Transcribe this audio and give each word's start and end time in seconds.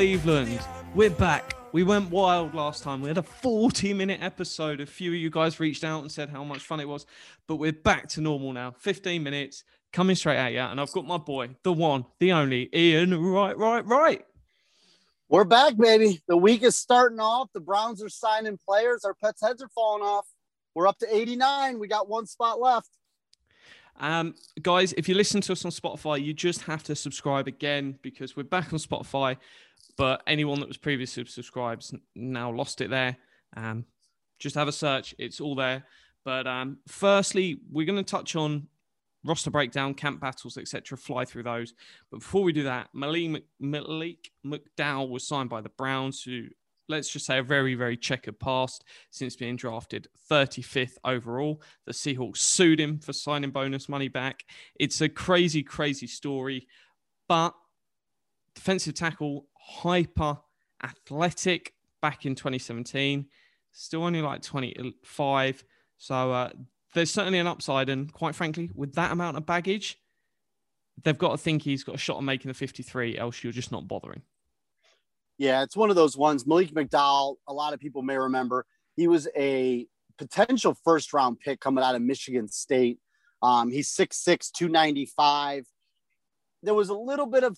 Cleveland. 0.00 0.58
We're 0.94 1.10
back. 1.10 1.52
We 1.72 1.82
went 1.82 2.08
wild 2.08 2.54
last 2.54 2.82
time. 2.82 3.02
We 3.02 3.08
had 3.08 3.18
a 3.18 3.22
40 3.22 3.92
minute 3.92 4.22
episode. 4.22 4.80
A 4.80 4.86
few 4.86 5.10
of 5.10 5.16
you 5.18 5.28
guys 5.28 5.60
reached 5.60 5.84
out 5.84 6.00
and 6.00 6.10
said 6.10 6.30
how 6.30 6.42
much 6.42 6.60
fun 6.60 6.80
it 6.80 6.88
was, 6.88 7.04
but 7.46 7.56
we're 7.56 7.74
back 7.74 8.08
to 8.12 8.22
normal 8.22 8.54
now. 8.54 8.70
15 8.70 9.22
minutes 9.22 9.62
coming 9.92 10.16
straight 10.16 10.38
at 10.38 10.52
you. 10.52 10.60
And 10.60 10.80
I've 10.80 10.90
got 10.92 11.06
my 11.06 11.18
boy, 11.18 11.50
the 11.64 11.74
one, 11.74 12.06
the 12.18 12.32
only 12.32 12.70
Iain. 12.74 13.14
Right, 13.14 13.58
right, 13.58 13.84
right. 13.84 14.24
We're 15.28 15.44
back, 15.44 15.76
baby. 15.76 16.22
The 16.28 16.36
week 16.38 16.62
is 16.62 16.76
starting 16.76 17.20
off. 17.20 17.50
The 17.52 17.60
Browns 17.60 18.02
are 18.02 18.08
signing 18.08 18.58
players. 18.66 19.04
Our 19.04 19.12
pets' 19.12 19.42
heads 19.42 19.60
are 19.62 19.68
falling 19.68 20.02
off. 20.02 20.26
We're 20.74 20.88
up 20.88 20.96
to 21.00 21.14
89. 21.14 21.78
We 21.78 21.88
got 21.88 22.08
one 22.08 22.24
spot 22.24 22.58
left. 22.58 22.88
Um, 24.00 24.34
guys, 24.62 24.94
if 24.94 25.10
you 25.10 25.14
listen 25.14 25.42
to 25.42 25.52
us 25.52 25.62
on 25.66 25.70
Spotify, 25.70 26.24
you 26.24 26.32
just 26.32 26.62
have 26.62 26.82
to 26.84 26.96
subscribe 26.96 27.46
again 27.46 27.98
because 28.00 28.34
we're 28.34 28.44
back 28.44 28.72
on 28.72 28.78
Spotify. 28.78 29.36
But 30.00 30.22
anyone 30.26 30.60
that 30.60 30.68
was 30.68 30.78
previously 30.78 31.26
subscribed 31.26 31.92
now 32.14 32.50
lost 32.50 32.80
it 32.80 32.88
there. 32.88 33.18
Um, 33.54 33.84
just 34.38 34.54
have 34.54 34.66
a 34.66 34.72
search; 34.72 35.14
it's 35.18 35.42
all 35.42 35.54
there. 35.54 35.84
But 36.24 36.46
um, 36.46 36.78
firstly, 36.88 37.60
we're 37.70 37.84
going 37.84 38.02
to 38.02 38.10
touch 38.10 38.34
on 38.34 38.66
roster 39.24 39.50
breakdown, 39.50 39.92
camp 39.92 40.18
battles, 40.18 40.56
etc. 40.56 40.96
Fly 40.96 41.26
through 41.26 41.42
those. 41.42 41.74
But 42.10 42.20
before 42.20 42.42
we 42.42 42.54
do 42.54 42.62
that, 42.62 42.88
Malik, 42.94 43.44
Malik 43.60 44.30
McDowell 44.42 45.10
was 45.10 45.28
signed 45.28 45.50
by 45.50 45.60
the 45.60 45.68
Browns, 45.68 46.22
who 46.22 46.46
let's 46.88 47.10
just 47.10 47.26
say 47.26 47.36
a 47.36 47.42
very, 47.42 47.74
very 47.74 47.98
checkered 47.98 48.40
past 48.40 48.84
since 49.10 49.36
being 49.36 49.56
drafted 49.56 50.08
35th 50.30 50.96
overall. 51.04 51.60
The 51.84 51.92
Seahawks 51.92 52.38
sued 52.38 52.80
him 52.80 53.00
for 53.00 53.12
signing 53.12 53.50
bonus 53.50 53.86
money 53.86 54.08
back. 54.08 54.46
It's 54.76 55.02
a 55.02 55.10
crazy, 55.10 55.62
crazy 55.62 56.06
story. 56.06 56.68
But 57.28 57.52
defensive 58.54 58.94
tackle, 58.94 59.46
hyper 59.60 60.38
athletic 60.82 61.74
back 62.02 62.26
in 62.26 62.34
2017, 62.34 63.26
still 63.72 64.04
only 64.04 64.22
like 64.22 64.42
25. 64.42 65.64
So 65.98 66.32
uh, 66.32 66.50
there's 66.94 67.10
certainly 67.10 67.38
an 67.38 67.46
upside. 67.46 67.88
And 67.88 68.12
quite 68.12 68.34
frankly, 68.34 68.70
with 68.74 68.94
that 68.94 69.12
amount 69.12 69.36
of 69.36 69.46
baggage, 69.46 69.98
they've 71.02 71.18
got 71.18 71.32
to 71.32 71.38
think 71.38 71.62
he's 71.62 71.84
got 71.84 71.94
a 71.94 71.98
shot 71.98 72.18
of 72.18 72.24
making 72.24 72.48
the 72.48 72.54
53, 72.54 73.18
else 73.18 73.42
you're 73.42 73.52
just 73.52 73.72
not 73.72 73.86
bothering. 73.86 74.22
Yeah, 75.38 75.62
it's 75.62 75.76
one 75.76 75.88
of 75.88 75.96
those 75.96 76.16
ones. 76.16 76.46
Malik 76.46 76.72
McDowell, 76.72 77.36
a 77.46 77.52
lot 77.52 77.72
of 77.72 77.80
people 77.80 78.02
may 78.02 78.18
remember, 78.18 78.66
he 78.96 79.08
was 79.08 79.26
a 79.36 79.86
potential 80.18 80.76
first 80.84 81.14
round 81.14 81.40
pick 81.40 81.60
coming 81.60 81.82
out 81.82 81.94
of 81.94 82.02
Michigan 82.02 82.48
State. 82.48 82.98
Um, 83.42 83.70
he's 83.70 83.90
6'6, 83.94 84.52
295. 84.52 85.64
There 86.62 86.74
was 86.74 86.90
a 86.90 86.94
little 86.94 87.24
bit 87.24 87.42
of 87.42 87.56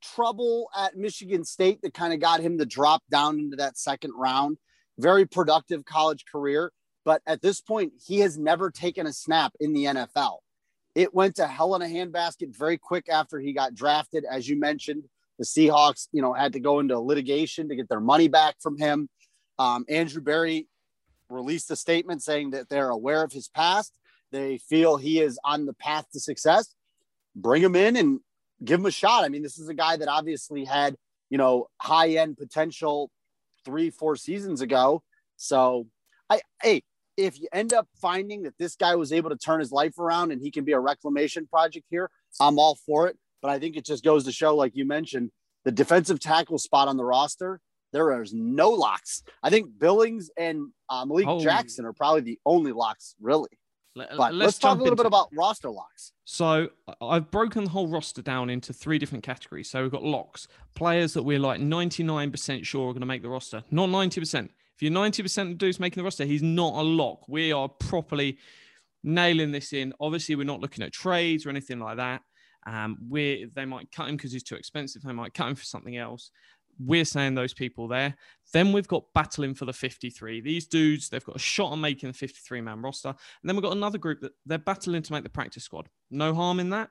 trouble 0.00 0.68
at 0.76 0.96
Michigan 0.96 1.44
State 1.44 1.82
that 1.82 1.94
kind 1.94 2.12
of 2.12 2.20
got 2.20 2.40
him 2.40 2.58
to 2.58 2.66
drop 2.66 3.02
down 3.10 3.38
into 3.38 3.56
that 3.56 3.78
second 3.78 4.12
round. 4.16 4.58
Very 4.98 5.26
productive 5.26 5.84
college 5.84 6.24
career. 6.30 6.72
But 7.04 7.22
at 7.26 7.42
this 7.42 7.60
point, 7.60 7.92
he 8.04 8.20
has 8.20 8.38
never 8.38 8.70
taken 8.70 9.06
a 9.06 9.12
snap 9.12 9.52
in 9.60 9.72
the 9.72 9.84
NFL. 9.84 10.38
It 10.94 11.12
went 11.12 11.36
to 11.36 11.46
hell 11.46 11.74
in 11.74 11.82
a 11.82 11.86
handbasket 11.86 12.56
very 12.56 12.78
quick 12.78 13.08
after 13.08 13.38
he 13.38 13.52
got 13.52 13.74
drafted. 13.74 14.24
As 14.24 14.48
you 14.48 14.58
mentioned, 14.58 15.04
the 15.38 15.44
Seahawks, 15.44 16.08
you 16.12 16.22
know, 16.22 16.32
had 16.32 16.52
to 16.52 16.60
go 16.60 16.78
into 16.78 16.98
litigation 16.98 17.68
to 17.68 17.76
get 17.76 17.88
their 17.88 18.00
money 18.00 18.28
back 18.28 18.56
from 18.60 18.78
him. 18.78 19.08
Um, 19.58 19.84
Andrew 19.88 20.22
Berry 20.22 20.68
released 21.28 21.70
a 21.70 21.76
statement 21.76 22.22
saying 22.22 22.50
that 22.50 22.68
they're 22.68 22.90
aware 22.90 23.22
of 23.22 23.32
his 23.32 23.48
past. 23.48 23.92
They 24.30 24.58
feel 24.58 24.96
he 24.96 25.20
is 25.20 25.38
on 25.44 25.66
the 25.66 25.74
path 25.74 26.06
to 26.12 26.20
success. 26.20 26.74
Bring 27.36 27.62
him 27.62 27.74
in 27.76 27.96
and 27.96 28.20
give 28.64 28.80
him 28.80 28.86
a 28.86 28.90
shot. 28.90 29.24
I 29.24 29.28
mean, 29.28 29.42
this 29.42 29.58
is 29.58 29.68
a 29.68 29.74
guy 29.74 29.96
that 29.96 30.08
obviously 30.08 30.64
had, 30.64 30.96
you 31.30 31.38
know, 31.38 31.68
high 31.80 32.10
end 32.10 32.36
potential 32.36 33.10
three, 33.64 33.90
four 33.90 34.16
seasons 34.16 34.60
ago. 34.60 35.02
So, 35.36 35.86
I, 36.30 36.40
hey, 36.62 36.82
if 37.16 37.40
you 37.40 37.48
end 37.52 37.72
up 37.72 37.88
finding 38.00 38.42
that 38.42 38.54
this 38.58 38.76
guy 38.76 38.94
was 38.96 39.12
able 39.12 39.30
to 39.30 39.36
turn 39.36 39.60
his 39.60 39.72
life 39.72 39.98
around 39.98 40.32
and 40.32 40.40
he 40.40 40.50
can 40.50 40.64
be 40.64 40.72
a 40.72 40.80
reclamation 40.80 41.46
project 41.46 41.86
here, 41.90 42.10
I'm 42.40 42.58
all 42.58 42.76
for 42.86 43.06
it. 43.08 43.16
But 43.40 43.50
I 43.50 43.58
think 43.58 43.76
it 43.76 43.84
just 43.84 44.04
goes 44.04 44.24
to 44.24 44.32
show, 44.32 44.56
like 44.56 44.74
you 44.74 44.84
mentioned, 44.86 45.30
the 45.64 45.72
defensive 45.72 46.18
tackle 46.20 46.58
spot 46.58 46.88
on 46.88 46.96
the 46.96 47.04
roster, 47.04 47.60
there 47.92 48.20
is 48.22 48.32
no 48.34 48.70
locks. 48.70 49.22
I 49.42 49.50
think 49.50 49.78
Billings 49.78 50.30
and 50.36 50.68
uh, 50.88 51.04
Malik 51.04 51.26
Oh. 51.28 51.40
Jackson 51.40 51.84
are 51.84 51.92
probably 51.92 52.22
the 52.22 52.38
only 52.44 52.72
locks, 52.72 53.14
really. 53.20 53.50
Let- 53.96 54.10
But 54.10 54.34
let's, 54.34 54.34
let's 54.34 54.58
talk 54.58 54.78
a 54.78 54.82
little 54.82 54.96
bit 54.96 55.04
it. 55.04 55.08
about 55.08 55.28
roster 55.32 55.70
locks. 55.70 56.12
So 56.24 56.68
I've 57.00 57.30
broken 57.30 57.64
the 57.64 57.70
whole 57.70 57.86
roster 57.86 58.22
down 58.22 58.50
into 58.50 58.72
three 58.72 58.98
different 58.98 59.22
categories. 59.22 59.70
So 59.70 59.82
we've 59.82 59.92
got 59.92 60.02
locks, 60.02 60.48
players 60.74 61.14
that 61.14 61.22
we're 61.22 61.38
like 61.38 61.60
99% 61.60 62.64
sure 62.64 62.88
are 62.88 62.92
going 62.92 63.00
to 63.00 63.06
make 63.06 63.22
the 63.22 63.28
roster, 63.28 63.62
not 63.70 63.88
90%. 63.88 64.48
If 64.74 64.82
you're 64.82 64.90
90% 64.90 65.42
of 65.42 65.48
the 65.50 65.54
dudes 65.54 65.78
making 65.78 66.00
the 66.00 66.04
roster, 66.04 66.24
he's 66.24 66.42
not 66.42 66.74
a 66.74 66.82
lock. 66.82 67.28
We 67.28 67.52
are 67.52 67.68
properly 67.68 68.38
nailing 69.04 69.52
this 69.52 69.72
in. 69.72 69.92
Obviously, 70.00 70.34
we're 70.34 70.44
not 70.44 70.60
looking 70.60 70.82
at 70.82 70.92
trades 70.92 71.46
or 71.46 71.50
anything 71.50 71.78
like 71.78 71.98
that. 71.98 72.22
Um, 72.66 72.96
we 73.08 73.46
they 73.54 73.66
might 73.66 73.92
cut 73.92 74.08
him 74.08 74.16
because 74.16 74.32
he's 74.32 74.42
too 74.42 74.56
expensive. 74.56 75.02
They 75.02 75.12
might 75.12 75.34
cut 75.34 75.48
him 75.48 75.54
for 75.54 75.64
something 75.64 75.96
else. 75.96 76.30
We're 76.78 77.04
saying 77.04 77.34
those 77.34 77.54
people 77.54 77.88
there. 77.88 78.16
Then 78.52 78.72
we've 78.72 78.88
got 78.88 79.04
battling 79.14 79.54
for 79.54 79.64
the 79.64 79.72
53. 79.72 80.40
These 80.40 80.66
dudes, 80.66 81.08
they've 81.08 81.24
got 81.24 81.36
a 81.36 81.40
shot 81.40 81.72
on 81.72 81.80
making 81.80 82.08
the 82.08 82.14
53 82.14 82.60
man 82.60 82.82
roster. 82.82 83.08
And 83.08 83.16
then 83.42 83.56
we've 83.56 83.62
got 83.62 83.76
another 83.76 83.98
group 83.98 84.20
that 84.20 84.32
they're 84.46 84.58
battling 84.58 85.02
to 85.02 85.12
make 85.12 85.22
the 85.22 85.28
practice 85.28 85.64
squad. 85.64 85.88
No 86.10 86.34
harm 86.34 86.60
in 86.60 86.70
that, 86.70 86.90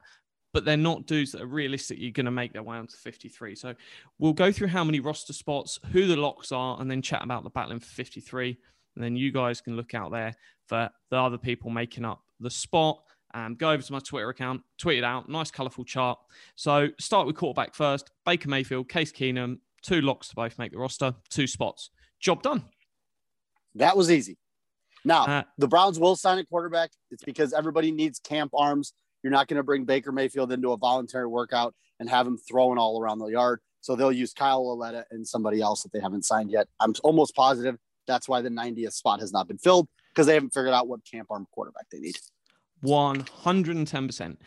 but 0.54 0.66
they're 0.66 0.78
not 0.78 1.08
dudes 1.08 1.32
that 1.32 1.42
are 1.42 1.48
realistically 1.48 2.12
going 2.12 2.26
to 2.26 2.32
make 2.32 2.54
their 2.54 2.64
way 2.64 2.78
onto 2.78 2.98
53. 2.98 3.56
So 3.56 3.74
we'll 4.20 4.34
go 4.34 4.52
through 4.52 4.68
how 4.68 4.84
many 4.84 5.00
roster 5.00 5.34
spots, 5.34 5.80
who 5.92 6.06
the 6.06 6.16
locks 6.16 6.52
are, 6.52 6.80
and 6.80 6.90
then 6.90 7.02
chat 7.02 7.24
about 7.24 7.44
the 7.44 7.50
battling 7.50 7.80
for 7.80 7.88
53. 7.88 8.58
And 8.96 9.04
then 9.04 9.16
you 9.16 9.32
guys 9.32 9.62
can 9.62 9.76
look 9.76 9.94
out 9.94 10.12
there 10.12 10.36
for 10.68 10.90
the 11.10 11.18
other 11.18 11.38
people 11.38 11.70
making 11.70 12.06
up 12.06 12.22
the 12.40 12.50
spot. 12.50 13.00
Um, 13.34 13.56
go 13.56 13.72
over 13.72 13.82
to 13.82 13.92
my 13.92 14.00
Twitter 14.00 14.30
account, 14.30 14.62
tweet 14.78 15.00
it 15.00 15.04
out. 15.04 15.28
Nice, 15.28 15.50
colourful 15.50 15.86
chart. 15.86 16.20
So 16.56 16.90
start 17.00 17.26
with 17.26 17.36
quarterback 17.36 17.74
first. 17.74 18.12
Baker 18.26 18.48
Mayfield, 18.48 18.90
Case 18.90 19.12
Keenum, 19.12 19.58
two 19.84 20.02
locks 20.02 20.30
to 20.30 20.36
both 20.36 20.58
make 20.58 20.72
the 20.72 20.78
roster, 20.78 21.14
two 21.30 21.48
spots. 21.48 21.90
Job 22.20 22.42
done. 22.42 22.64
That 23.76 23.96
was 23.98 24.10
easy. 24.10 24.38
Now, 25.06 25.26
Uh, 25.26 25.44
the 25.58 25.68
Browns 25.68 26.00
will 26.00 26.16
sign 26.16 26.38
a 26.38 26.46
quarterback. 26.46 26.92
It's 27.12 27.24
because 27.24 27.54
everybody 27.54 27.92
needs 27.92 28.20
camp 28.20 28.52
arms. 28.56 28.94
You're 29.22 29.32
not 29.32 29.48
going 29.48 29.58
to 29.58 29.64
bring 29.64 29.86
Baker 29.86 30.12
Mayfield 30.12 30.52
into 30.52 30.72
a 30.72 30.78
voluntary 30.78 31.28
workout 31.28 31.76
and 32.00 32.10
have 32.10 32.26
him 32.26 32.38
throwing 32.38 32.78
all 32.78 33.02
around 33.02 33.20
the 33.20 33.28
yard. 33.28 33.60
So 33.82 33.96
they'll 33.96 34.12
use 34.12 34.34
Kyle 34.34 34.66
Lauletta 34.66 35.06
and 35.12 35.28
somebody 35.28 35.62
else 35.62 35.84
that 35.84 35.92
they 35.92 36.00
haven't 36.00 36.24
signed 36.24 36.52
yet. 36.52 36.68
I'm 36.80 36.94
almost 37.04 37.36
positive 37.36 37.78
that's 38.08 38.28
why 38.28 38.42
the 38.42 38.50
90th 38.50 38.94
spot 38.94 39.20
has 39.20 39.32
not 39.32 39.48
been 39.48 39.58
filled 39.58 39.88
because 40.12 40.28
they 40.28 40.34
haven't 40.34 40.54
figured 40.54 40.74
out 40.74 40.88
what 40.88 41.00
camp 41.10 41.28
arm 41.32 41.48
quarterback 41.52 41.86
they 41.92 42.00
need. 42.00 42.16
110%. 42.84 44.38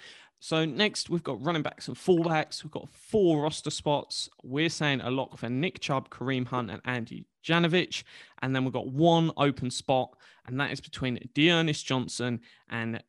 So 0.46 0.64
next 0.64 1.10
we've 1.10 1.24
got 1.24 1.44
running 1.44 1.62
backs 1.62 1.88
and 1.88 1.96
fullbacks. 1.96 2.62
We've 2.62 2.70
got 2.70 2.88
four 2.88 3.42
roster 3.42 3.68
spots. 3.68 4.30
We're 4.44 4.68
saying 4.68 5.00
a 5.00 5.10
lock 5.10 5.38
for 5.38 5.48
Nick 5.48 5.80
Chubb, 5.80 6.08
Kareem 6.08 6.46
Hunt, 6.46 6.70
and 6.70 6.80
Andy 6.84 7.26
Janovich. 7.44 8.04
And 8.42 8.54
then 8.54 8.62
we've 8.62 8.72
got 8.72 8.86
one 8.86 9.32
open 9.36 9.72
spot, 9.72 10.10
and 10.46 10.60
that 10.60 10.70
is 10.70 10.80
between 10.80 11.18
D'Ernest 11.34 11.84
Johnson 11.84 12.42
and 12.70 13.02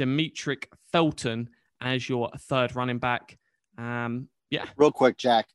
Demetric 0.00 0.68
Felton 0.90 1.50
as 1.82 2.08
your 2.08 2.30
third 2.48 2.74
running 2.74 2.98
back. 2.98 3.36
Um, 3.76 4.30
yeah, 4.48 4.64
Real 4.78 4.90
quick, 4.90 5.18
Jack. 5.18 5.48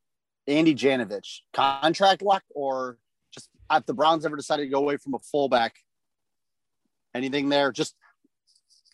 Andy 0.45 0.75
Janovich, 0.75 1.39
contract 1.54 2.21
lock 2.21 2.44
or 2.54 3.00
just 3.33 3.50
if 3.71 3.83
the 3.88 3.95
Browns 3.95 4.28
ever 4.28 4.36
decided 4.36 4.66
to 4.66 4.69
go 4.69 4.78
away 4.78 4.98
from 4.98 5.16
a 5.16 5.19
fullback, 5.31 5.74
anything 7.16 7.50
there? 7.50 7.71
Just 7.71 7.95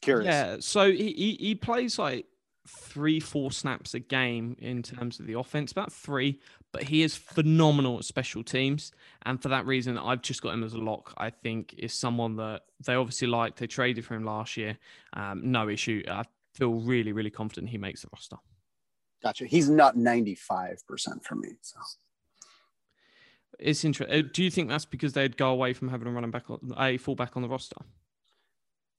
curious. 0.02 0.28
Yeah, 0.28 0.58
so 0.60 0.92
he, 0.92 1.14
he, 1.14 1.38
he 1.40 1.56
plays 1.56 1.98
like 1.98 2.26
three, 2.68 3.20
four 3.20 3.52
snaps 3.52 3.94
a 3.94 4.00
game 4.00 4.56
in 4.60 4.84
terms 4.84 5.20
of 5.20 5.28
the 5.28 5.38
offense, 5.38 5.72
about 5.72 5.92
three, 5.92 6.40
but 6.72 6.84
he 6.84 7.02
is 7.02 7.16
phenomenal 7.16 7.98
at 7.98 8.06
special 8.06 8.44
teams. 8.44 8.92
And 9.24 9.42
for 9.42 9.50
that 9.50 9.66
reason, 9.66 9.98
I've 9.98 10.22
just 10.22 10.42
got 10.42 10.54
him 10.54 10.64
as 10.64 10.74
a 10.74 10.80
lock. 10.80 11.14
I 11.18 11.30
think 11.30 11.76
is 11.78 11.94
someone 11.94 12.36
that 12.38 12.62
they 12.86 12.94
obviously 12.94 13.28
like. 13.28 13.56
They 13.56 13.68
traded 13.68 14.06
for 14.06 14.16
him 14.16 14.24
last 14.24 14.58
year. 14.58 14.78
Um, 15.14 15.52
no 15.52 15.70
issue. 15.70 16.04
I 16.08 16.24
feel 16.54 16.74
really, 16.74 17.12
really 17.12 17.30
confident 17.30 17.70
he 17.70 17.78
makes 17.78 18.02
the 18.02 18.10
roster. 18.14 18.38
Gotcha. 19.24 19.46
He's 19.46 19.70
not 19.70 19.96
95% 19.96 21.24
for 21.24 21.36
me. 21.36 21.50
So 21.62 21.80
It's 23.60 23.86
interesting. 23.86 24.30
Do 24.34 24.44
you 24.44 24.50
think 24.50 24.70
that's 24.70 24.86
because 24.86 25.14
they'd 25.14 25.38
go 25.38 25.50
away 25.52 25.74
from 25.74 25.90
having 25.90 26.08
a 26.08 26.12
running 26.12 26.32
back, 26.32 26.46
a 26.78 26.98
fullback 26.98 27.36
on 27.36 27.44
the 27.44 27.50
roster? 27.50 27.78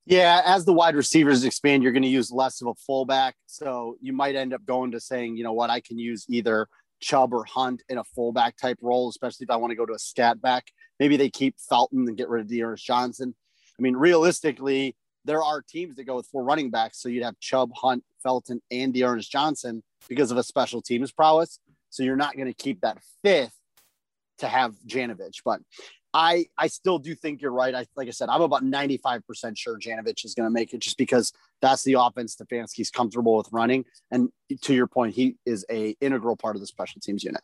Yeah, 0.04 0.42
as 0.44 0.64
the 0.64 0.72
wide 0.72 0.96
receivers 0.96 1.44
expand, 1.44 1.82
you're 1.82 1.92
going 1.92 2.02
to 2.02 2.08
use 2.08 2.32
less 2.32 2.60
of 2.60 2.66
a 2.66 2.74
fullback. 2.74 3.36
So 3.46 3.96
you 4.00 4.12
might 4.12 4.34
end 4.34 4.52
up 4.52 4.64
going 4.64 4.90
to 4.92 5.00
saying, 5.00 5.36
you 5.36 5.44
know 5.44 5.52
what, 5.52 5.70
I 5.70 5.80
can 5.80 5.98
use 5.98 6.26
either 6.28 6.68
Chubb 7.00 7.32
or 7.32 7.44
Hunt 7.44 7.82
in 7.88 7.98
a 7.98 8.04
fullback 8.04 8.56
type 8.56 8.78
role, 8.80 9.08
especially 9.08 9.44
if 9.44 9.50
I 9.50 9.56
want 9.56 9.70
to 9.70 9.76
go 9.76 9.86
to 9.86 9.92
a 9.92 9.98
scat 9.98 10.40
back. 10.40 10.72
Maybe 10.98 11.16
they 11.16 11.30
keep 11.30 11.56
Felton 11.58 12.08
and 12.08 12.16
get 12.16 12.28
rid 12.28 12.42
of 12.42 12.48
D'Ernest 12.48 12.84
Johnson. 12.84 13.34
I 13.78 13.82
mean, 13.82 13.96
realistically, 13.96 14.96
there 15.24 15.42
are 15.42 15.62
teams 15.62 15.96
that 15.96 16.04
go 16.04 16.16
with 16.16 16.26
four 16.26 16.42
running 16.42 16.70
backs. 16.70 17.00
So 17.00 17.08
you'd 17.08 17.24
have 17.24 17.38
Chubb, 17.38 17.70
Hunt, 17.74 18.04
Felton, 18.22 18.60
and 18.70 18.92
D'Ernest 18.92 19.30
Johnson 19.30 19.82
because 20.08 20.30
of 20.30 20.36
a 20.36 20.42
special 20.42 20.82
teams 20.82 21.12
prowess. 21.12 21.58
So 21.90 22.02
you're 22.02 22.16
not 22.16 22.36
going 22.36 22.48
to 22.48 22.54
keep 22.54 22.80
that 22.80 22.98
fifth 23.22 23.56
to 24.38 24.48
have 24.48 24.74
Janovich. 24.86 25.42
But 25.44 25.60
I 26.14 26.46
I 26.58 26.66
still 26.66 26.98
do 26.98 27.14
think 27.14 27.40
you're 27.40 27.52
right. 27.52 27.74
I 27.74 27.86
like 27.96 28.08
I 28.08 28.10
said, 28.10 28.28
I'm 28.28 28.42
about 28.42 28.64
95% 28.64 29.56
sure 29.56 29.78
Janovich 29.78 30.24
is 30.24 30.34
going 30.34 30.46
to 30.46 30.52
make 30.52 30.74
it 30.74 30.80
just 30.80 30.98
because 30.98 31.32
that's 31.60 31.82
the 31.84 31.94
offense 31.94 32.36
Stefanski's 32.36 32.90
comfortable 32.90 33.36
with 33.36 33.48
running. 33.52 33.84
And 34.10 34.28
to 34.62 34.74
your 34.74 34.86
point, 34.86 35.14
he 35.14 35.36
is 35.46 35.64
a 35.70 35.96
integral 36.00 36.36
part 36.36 36.56
of 36.56 36.60
the 36.60 36.66
special 36.66 37.00
teams 37.00 37.24
unit. 37.24 37.42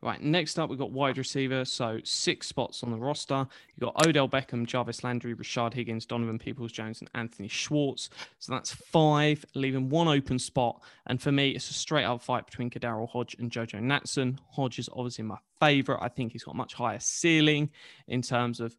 Right, 0.00 0.22
next 0.22 0.58
up, 0.58 0.70
we've 0.70 0.78
got 0.78 0.92
wide 0.92 1.18
receiver. 1.18 1.64
So 1.64 1.98
six 2.04 2.46
spots 2.46 2.82
on 2.82 2.90
the 2.90 2.96
roster. 2.96 3.46
You've 3.74 3.92
got 3.92 4.06
Odell 4.06 4.28
Beckham, 4.28 4.64
Jarvis 4.64 5.02
Landry, 5.02 5.34
Rashard 5.34 5.74
Higgins, 5.74 6.06
Donovan 6.06 6.38
Peoples 6.38 6.70
Jones, 6.70 7.00
and 7.00 7.10
Anthony 7.14 7.48
Schwartz. 7.48 8.08
So 8.38 8.52
that's 8.52 8.72
five, 8.72 9.44
leaving 9.54 9.88
one 9.88 10.06
open 10.06 10.38
spot. 10.38 10.82
And 11.06 11.20
for 11.20 11.32
me, 11.32 11.50
it's 11.50 11.68
a 11.70 11.74
straight 11.74 12.04
up 12.04 12.22
fight 12.22 12.46
between 12.46 12.70
KhaDarel 12.70 13.08
Hodge 13.08 13.34
and 13.38 13.50
JoJo 13.50 13.80
Natson. 13.80 14.38
Hodge 14.50 14.78
is 14.78 14.88
obviously 14.92 15.24
my 15.24 15.38
favorite. 15.60 15.98
I 16.00 16.08
think 16.08 16.32
he's 16.32 16.44
got 16.44 16.54
much 16.54 16.74
higher 16.74 17.00
ceiling 17.00 17.70
in 18.06 18.22
terms 18.22 18.60
of, 18.60 18.76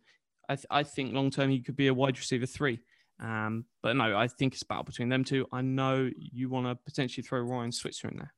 I, 0.47 0.56
th- 0.56 0.68
I 0.69 0.83
think 0.83 1.13
long 1.13 1.31
term 1.31 1.50
he 1.50 1.59
could 1.59 1.75
be 1.75 1.88
a 1.88 1.94
wide 1.94 2.18
receiver 2.18 2.45
three. 2.45 2.80
Um, 3.21 3.65
but 3.83 3.97
no, 3.97 4.18
I 4.18 4.30
think 4.30 4.53
it's 4.53 4.63
battle 4.63 4.85
between 4.85 5.09
them 5.09 5.25
two. 5.25 5.45
I 5.51 5.62
know 5.62 6.09
you 6.15 6.50
want 6.50 6.68
to 6.68 6.75
potentially 6.75 7.21
throw 7.21 7.42
Ryan 7.42 7.74
Switzer 7.74 8.07
in 8.07 8.18
there. 8.18 8.33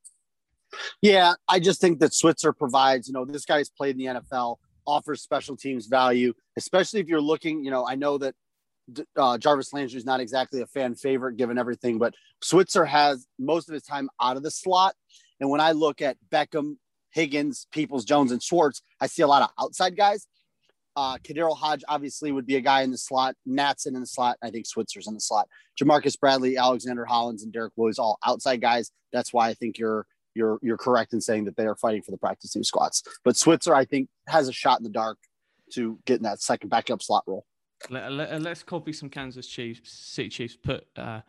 Yeah, 1.01 1.33
I 1.47 1.59
just 1.59 1.81
think 1.81 1.99
that 1.99 2.13
Switzer 2.13 2.53
provides, 2.53 3.07
you 3.07 3.13
know, 3.13 3.25
this 3.25 3.45
guy's 3.45 3.69
played 3.69 3.99
in 3.99 4.13
the 4.13 4.21
NFL, 4.21 4.57
offers 4.85 5.21
special 5.21 5.55
teams 5.55 5.87
value, 5.87 6.33
especially 6.57 6.99
if 6.99 7.07
you're 7.07 7.21
looking, 7.21 7.63
you 7.63 7.71
know, 7.71 7.87
I 7.87 7.95
know 7.95 8.17
that 8.17 8.35
uh, 9.15 9.37
Jarvis 9.37 9.73
Landry 9.73 9.97
is 9.97 10.05
not 10.05 10.19
exactly 10.19 10.61
a 10.61 10.65
fan 10.65 10.95
favorite 10.95 11.37
given 11.37 11.57
everything, 11.57 11.97
but 11.97 12.13
Switzer 12.41 12.85
has 12.85 13.27
most 13.39 13.69
of 13.69 13.73
his 13.73 13.83
time 13.83 14.09
out 14.21 14.37
of 14.37 14.43
the 14.43 14.51
slot. 14.51 14.95
And 15.39 15.49
when 15.49 15.61
I 15.61 15.71
look 15.71 16.01
at 16.01 16.17
Beckham, 16.31 16.77
Higgins, 17.11 17.67
Peoples, 17.71 18.05
Jones, 18.05 18.31
and 18.31 18.41
Schwartz, 18.41 18.81
I 18.99 19.07
see 19.07 19.21
a 19.21 19.27
lot 19.27 19.43
of 19.43 19.49
outside 19.59 19.95
guys. 19.95 20.27
Uh, 20.95 21.17
KhaDarel 21.17 21.55
Hodge 21.55 21.83
obviously 21.87 22.31
would 22.31 22.45
be 22.45 22.57
a 22.57 22.61
guy 22.61 22.81
in 22.81 22.91
the 22.91 22.97
slot. 22.97 23.35
Natson 23.47 23.87
in 23.87 24.01
the 24.01 24.05
slot. 24.05 24.37
I 24.43 24.49
think 24.49 24.65
Switzer's 24.65 25.07
in 25.07 25.13
the 25.13 25.21
slot. 25.21 25.47
Jamarcus 25.81 26.19
Bradley, 26.19 26.57
Alexander 26.57 27.05
Hollins, 27.05 27.43
and 27.43 27.53
Derek 27.53 27.73
Williams 27.77 27.99
all 27.99 28.19
outside 28.25 28.59
guys. 28.59 28.91
That's 29.13 29.31
why 29.31 29.47
I 29.47 29.53
think 29.53 29.77
you're 29.77 30.05
you're 30.33 30.59
you're 30.61 30.77
correct 30.77 31.13
in 31.13 31.21
saying 31.21 31.45
that 31.45 31.57
they 31.57 31.65
are 31.65 31.75
fighting 31.75 32.01
for 32.01 32.11
the 32.11 32.17
practice 32.17 32.51
team 32.51 32.63
squats. 32.63 33.03
But 33.23 33.35
Switzer, 33.37 33.75
I 33.75 33.85
think, 33.85 34.09
has 34.27 34.47
a 34.47 34.53
shot 34.53 34.79
in 34.79 34.83
the 34.83 34.89
dark 34.89 35.17
to 35.73 35.99
get 36.05 36.17
in 36.17 36.23
that 36.23 36.41
second 36.41 36.69
backup 36.69 37.01
slot 37.01 37.23
role. 37.27 37.45
Let, 37.89 38.11
us 38.11 38.41
let, 38.43 38.65
copy 38.65 38.93
some 38.93 39.09
Kansas 39.09 39.47
Chiefs, 39.47 39.91
City 39.91 40.29
Chiefs. 40.29 40.55
Put 40.55 40.85
uh, 40.95 41.21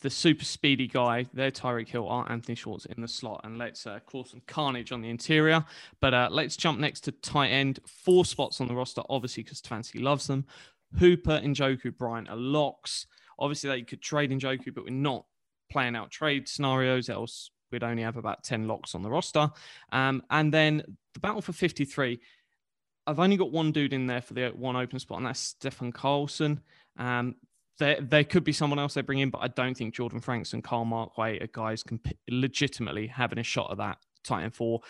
the 0.00 0.10
super 0.10 0.44
speedy 0.44 0.86
guy, 0.86 1.26
their 1.32 1.50
Tyreek 1.50 1.88
Hill, 1.88 2.08
our 2.08 2.30
Anthony 2.30 2.54
Schwartz 2.54 2.84
in 2.84 3.00
the 3.00 3.08
slot, 3.08 3.40
and 3.44 3.58
let's 3.58 3.86
uh, 3.86 3.98
cause 4.06 4.30
some 4.30 4.42
carnage 4.46 4.92
on 4.92 5.00
the 5.00 5.08
interior. 5.08 5.64
But 6.00 6.14
uh, 6.14 6.28
let's 6.30 6.56
jump 6.56 6.78
next 6.78 7.00
to 7.02 7.12
tight 7.12 7.48
end. 7.48 7.80
Four 7.86 8.24
spots 8.24 8.60
on 8.60 8.68
the 8.68 8.74
roster, 8.74 9.02
obviously, 9.08 9.42
because 9.42 9.60
Stefanski 9.60 10.02
loves 10.02 10.26
them. 10.26 10.44
Hooper, 10.98 11.40
and 11.42 11.56
Njoku, 11.56 11.96
Bryant 11.96 12.28
are 12.28 12.36
locks. 12.36 13.06
Obviously, 13.38 13.70
they 13.70 13.82
could 13.82 14.02
trade 14.02 14.30
Njoku, 14.30 14.74
but 14.74 14.84
we're 14.84 14.90
not 14.90 15.24
playing 15.70 15.96
out 15.96 16.10
trade 16.10 16.48
scenarios, 16.48 17.08
else 17.08 17.50
we'd 17.70 17.82
only 17.82 18.02
have 18.02 18.16
about 18.16 18.42
10 18.44 18.66
locks 18.66 18.94
on 18.94 19.02
the 19.02 19.10
roster. 19.10 19.50
Um, 19.92 20.22
and 20.30 20.52
then 20.52 20.82
the 21.14 21.20
battle 21.20 21.42
for 21.42 21.52
53, 21.52 22.20
I've 23.06 23.20
only 23.20 23.36
got 23.36 23.50
one 23.50 23.72
dude 23.72 23.92
in 23.92 24.06
there 24.06 24.20
for 24.20 24.34
the 24.34 24.48
one 24.48 24.76
open 24.76 24.98
spot, 24.98 25.18
and 25.18 25.26
that's 25.26 25.40
Stephen 25.40 25.92
Carlson. 25.92 26.60
Um, 26.98 27.36
there, 27.78 28.00
there 28.00 28.24
could 28.24 28.44
be 28.44 28.52
someone 28.52 28.78
else 28.78 28.94
they 28.94 29.02
bring 29.02 29.20
in, 29.20 29.30
but 29.30 29.38
I 29.38 29.48
don't 29.48 29.76
think 29.76 29.94
Jordan 29.94 30.20
Franks 30.20 30.52
and 30.52 30.64
Carl 30.64 30.84
Markway 30.84 31.42
are 31.42 31.46
guys 31.46 31.82
comp- 31.82 32.16
legitimately 32.28 33.06
having 33.06 33.38
a 33.38 33.44
shot 33.44 33.70
at 33.70 33.78
that 33.78 33.98
tight 34.24 34.42
end 34.42 34.54
four. 34.54 34.80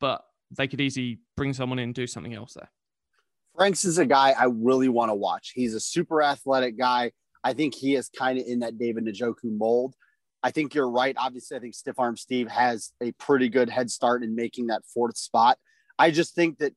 But 0.00 0.24
they 0.50 0.68
could 0.68 0.80
easily 0.80 1.18
bring 1.36 1.52
someone 1.52 1.78
in 1.78 1.84
and 1.84 1.94
do 1.94 2.06
something 2.06 2.34
else 2.34 2.54
there. 2.54 2.70
Franks 3.56 3.84
is 3.84 3.98
a 3.98 4.06
guy 4.06 4.34
I 4.38 4.44
really 4.44 4.88
want 4.88 5.10
to 5.10 5.14
watch. 5.14 5.52
He's 5.54 5.74
a 5.74 5.80
super 5.80 6.22
athletic 6.22 6.78
guy. 6.78 7.12
I 7.42 7.52
think 7.52 7.74
he 7.74 7.94
is 7.94 8.08
kind 8.08 8.38
of 8.38 8.46
in 8.46 8.60
that 8.60 8.78
David 8.78 9.06
Njoku 9.06 9.44
mold. 9.44 9.94
I 10.42 10.50
think 10.50 10.74
you're 10.74 10.90
right. 10.90 11.14
Obviously, 11.18 11.56
I 11.56 11.60
think 11.60 11.74
Stiff 11.74 11.98
Arm 11.98 12.16
Steve 12.16 12.48
has 12.48 12.92
a 13.00 13.12
pretty 13.12 13.48
good 13.48 13.68
head 13.68 13.90
start 13.90 14.22
in 14.22 14.34
making 14.34 14.68
that 14.68 14.82
fourth 14.84 15.16
spot. 15.16 15.58
I 15.98 16.10
just 16.10 16.34
think 16.34 16.58
that 16.58 16.72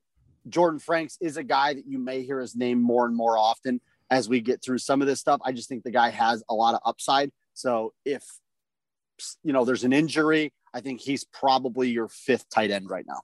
Jordan 0.47 0.79
Franks 0.79 1.17
is 1.21 1.38
a 1.38 1.44
guy 1.44 1.73
that 1.73 1.85
you 1.85 2.00
may 2.00 2.23
hear 2.23 2.39
his 2.39 2.56
name 2.56 2.81
more 2.81 3.06
and 3.06 3.15
more 3.15 3.38
often 3.38 3.81
as 4.09 4.27
we 4.27 4.41
get 4.41 4.63
through 4.63 4.79
some 4.79 5.01
of 5.01 5.07
this 5.07 5.19
stuff. 5.19 5.41
I 5.44 5.51
just 5.51 5.69
think 5.69 5.83
the 5.83 5.91
guy 5.91 6.09
has 6.09 6.44
a 6.50 6.53
lot 6.53 6.73
of 6.73 6.81
upside. 6.85 7.31
So 7.53 7.94
if 8.06 8.23
you 9.44 9.53
know 9.53 9.65
there's 9.65 9.83
an 9.83 9.94
injury, 9.94 10.53
I 10.73 10.81
think 10.81 11.01
he's 11.01 11.23
probably 11.25 11.89
your 11.89 12.07
fifth 12.07 12.50
tight 12.50 12.71
end 12.71 12.89
right 12.89 13.05
now. 13.07 13.21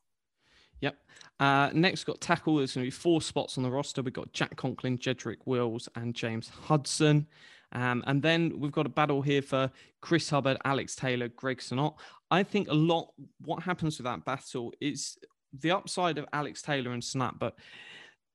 Yep. 0.81 0.97
Uh, 1.39 1.69
next, 1.73 2.03
got 2.03 2.21
tackle. 2.21 2.57
There's 2.57 2.75
going 2.75 2.83
to 2.83 2.87
be 2.87 2.91
four 2.91 3.21
spots 3.21 3.57
on 3.57 3.63
the 3.63 3.71
roster. 3.71 4.01
We've 4.01 4.13
got 4.13 4.31
Jack 4.33 4.55
Conklin, 4.57 4.97
Jedrick 4.97 5.37
Wills, 5.45 5.87
and 5.95 6.13
James 6.13 6.49
Hudson. 6.49 7.27
Um, 7.75 8.03
and 8.07 8.21
then 8.21 8.57
we've 8.57 8.71
got 8.71 8.85
a 8.85 8.89
battle 8.89 9.21
here 9.21 9.41
for 9.41 9.69
Chris 10.01 10.29
Hubbard, 10.29 10.57
Alex 10.63 10.95
Taylor, 10.95 11.27
Greg 11.27 11.59
Senat. 11.59 11.93
I 12.31 12.41
think 12.41 12.69
a 12.69 12.73
lot 12.73 13.11
what 13.41 13.63
happens 13.63 13.97
with 13.97 14.05
that 14.05 14.23
battle 14.23 14.73
is 14.79 15.17
the 15.59 15.71
upside 15.71 16.17
of 16.17 16.25
Alex 16.31 16.61
Taylor 16.61 16.93
and 16.93 17.03
Snap, 17.03 17.35
but 17.37 17.55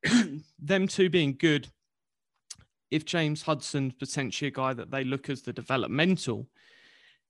them 0.58 0.86
two 0.86 1.08
being 1.08 1.36
good. 1.38 1.68
If 2.90 3.06
James 3.06 3.42
Hudson's 3.42 3.94
potentially 3.94 4.48
a 4.48 4.52
guy 4.52 4.74
that 4.74 4.90
they 4.90 5.04
look 5.04 5.30
as 5.30 5.40
the 5.40 5.54
developmental, 5.54 6.46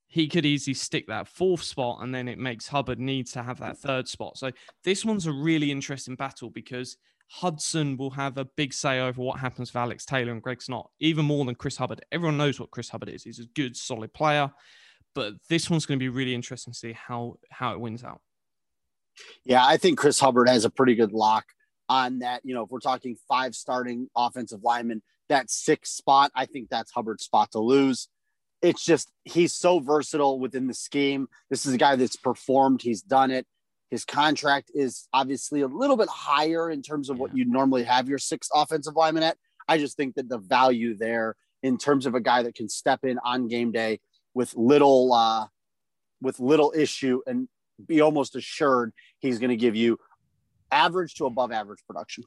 he 0.08 0.26
could 0.26 0.46
easily 0.46 0.74
stick 0.74 1.06
that 1.06 1.28
fourth 1.28 1.62
spot 1.62 1.98
and 2.02 2.12
then 2.12 2.26
it 2.26 2.38
makes 2.38 2.66
Hubbard 2.66 2.98
need 2.98 3.28
to 3.28 3.42
have 3.44 3.60
that 3.60 3.78
third 3.78 4.08
spot. 4.08 4.36
So 4.36 4.50
this 4.82 5.04
one's 5.04 5.26
a 5.26 5.32
really 5.32 5.70
interesting 5.70 6.16
battle 6.16 6.50
because 6.50 6.96
Hudson 7.32 7.96
will 7.96 8.10
have 8.10 8.36
a 8.38 8.44
big 8.44 8.74
say 8.74 8.98
over 8.98 9.22
what 9.22 9.38
happens 9.38 9.72
with 9.72 9.80
Alex 9.80 10.04
Taylor 10.04 10.32
and 10.32 10.42
Greg 10.42 10.58
Senat, 10.58 10.86
even 10.98 11.24
more 11.24 11.44
than 11.44 11.54
Chris 11.54 11.76
Hubbard. 11.76 12.04
Everyone 12.10 12.36
knows 12.36 12.58
what 12.58 12.72
Chris 12.72 12.88
Hubbard 12.88 13.08
is. 13.08 13.22
He's 13.22 13.38
a 13.38 13.44
good, 13.54 13.76
solid 13.76 14.12
player. 14.12 14.50
But 15.14 15.34
this 15.48 15.70
one's 15.70 15.86
going 15.86 15.98
to 15.98 16.02
be 16.02 16.08
really 16.08 16.34
interesting 16.34 16.72
to 16.72 16.78
see 16.78 16.92
how 16.92 17.36
how 17.50 17.72
it 17.72 17.80
wins 17.80 18.02
out. 18.02 18.20
Yeah, 19.44 19.64
I 19.64 19.76
think 19.76 19.96
Chris 19.96 20.18
Hubbard 20.18 20.48
has 20.48 20.64
a 20.64 20.70
pretty 20.70 20.96
good 20.96 21.12
lock 21.12 21.44
on 21.88 22.18
that. 22.18 22.40
You 22.44 22.54
know, 22.54 22.64
if 22.64 22.70
we're 22.70 22.80
talking 22.80 23.16
five 23.28 23.54
starting 23.54 24.08
offensive 24.16 24.64
linemen, 24.64 25.00
that 25.28 25.50
sixth 25.50 25.94
spot, 25.94 26.32
I 26.34 26.46
think 26.46 26.68
that's 26.68 26.90
Hubbard's 26.90 27.24
spot 27.24 27.52
to 27.52 27.60
lose. 27.60 28.08
It's 28.60 28.84
just 28.84 29.08
he's 29.24 29.52
so 29.52 29.78
versatile 29.78 30.40
within 30.40 30.66
the 30.66 30.74
scheme. 30.74 31.28
This 31.48 31.64
is 31.64 31.74
a 31.74 31.78
guy 31.78 31.94
that's 31.94 32.16
performed, 32.16 32.82
he's 32.82 33.02
done 33.02 33.30
it. 33.30 33.46
His 33.90 34.04
contract 34.04 34.70
is 34.74 35.08
obviously 35.12 35.62
a 35.62 35.66
little 35.66 35.96
bit 35.96 36.08
higher 36.08 36.70
in 36.70 36.82
terms 36.82 37.10
of 37.10 37.18
what 37.18 37.36
you 37.36 37.44
normally 37.44 37.82
have 37.84 38.08
your 38.08 38.18
sixth 38.18 38.50
offensive 38.54 38.94
lineman 38.94 39.24
at. 39.24 39.36
I 39.68 39.78
just 39.78 39.96
think 39.96 40.14
that 40.14 40.28
the 40.28 40.38
value 40.38 40.96
there 40.96 41.36
in 41.62 41.76
terms 41.76 42.06
of 42.06 42.14
a 42.14 42.20
guy 42.20 42.42
that 42.42 42.54
can 42.54 42.68
step 42.68 43.04
in 43.04 43.18
on 43.24 43.48
game 43.48 43.72
day 43.72 44.00
with 44.34 44.54
little 44.56 45.12
uh, 45.12 45.46
with 46.20 46.38
little 46.38 46.72
issue 46.76 47.20
and 47.26 47.48
be 47.86 48.00
almost 48.00 48.36
assured 48.36 48.92
he's 49.18 49.38
going 49.38 49.50
to 49.50 49.56
give 49.56 49.74
you 49.74 49.98
average 50.70 51.14
to 51.14 51.26
above 51.26 51.52
average 51.52 51.80
production. 51.86 52.24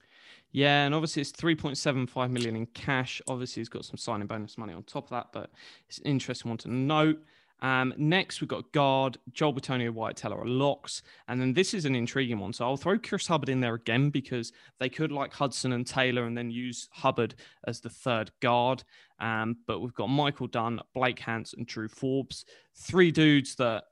Yeah, 0.52 0.86
and 0.86 0.94
obviously 0.94 1.22
it's 1.22 1.32
3.75 1.32 2.30
million 2.30 2.56
in 2.56 2.66
cash. 2.68 3.22
Obviously, 3.28 3.62
he's 3.62 3.70
got 3.70 3.86
some 3.86 3.98
signing 3.98 4.28
bonus 4.28 4.58
money 4.58 4.74
on 4.74 4.84
top 4.84 5.06
of 5.06 5.10
that, 5.12 5.28
but 5.32 5.50
it's 5.88 6.00
an 6.00 6.06
interesting 6.06 6.50
one 6.50 6.58
to 6.60 6.72
note. 6.72 7.24
Um, 7.64 7.94
next, 7.98 8.42
we've 8.42 8.50
got 8.50 8.72
guard, 8.74 9.18
Joel 9.32 9.54
Bitonio, 9.54 9.90
Wyatt 9.90 10.18
Teller 10.18 10.42
are 10.42 10.46
locks. 10.46 11.02
And 11.30 11.40
then 11.40 11.54
this 11.54 11.74
is 11.74 11.86
an 11.86 11.96
intriguing 11.96 12.38
one. 12.38 12.52
So 12.52 12.66
I'll 12.66 12.76
throw 12.76 13.00
Chris 13.00 13.26
Hubbard 13.26 13.48
in 13.48 13.62
there 13.62 13.74
again 13.74 14.10
because 14.10 14.52
they 14.80 14.90
could 14.90 15.14
like 15.14 15.34
Hudson 15.34 15.72
and 15.72 15.88
Taylor 15.88 16.26
and 16.26 16.38
then 16.38 16.52
use 16.52 16.90
Hubbard 16.92 17.36
as 17.66 17.80
the 17.80 17.90
third 17.90 18.32
guard. 18.42 18.84
Um, 19.20 19.56
but 19.66 19.80
we've 19.80 19.94
got 19.94 20.08
Michael 20.08 20.48
Dunn, 20.48 20.82
Blake 20.94 21.20
Hance, 21.20 21.54
and 21.54 21.66
Drew 21.66 21.88
Forbes. 21.88 22.44
Three 22.76 23.12
dudes 23.12 23.56
that 23.56 23.86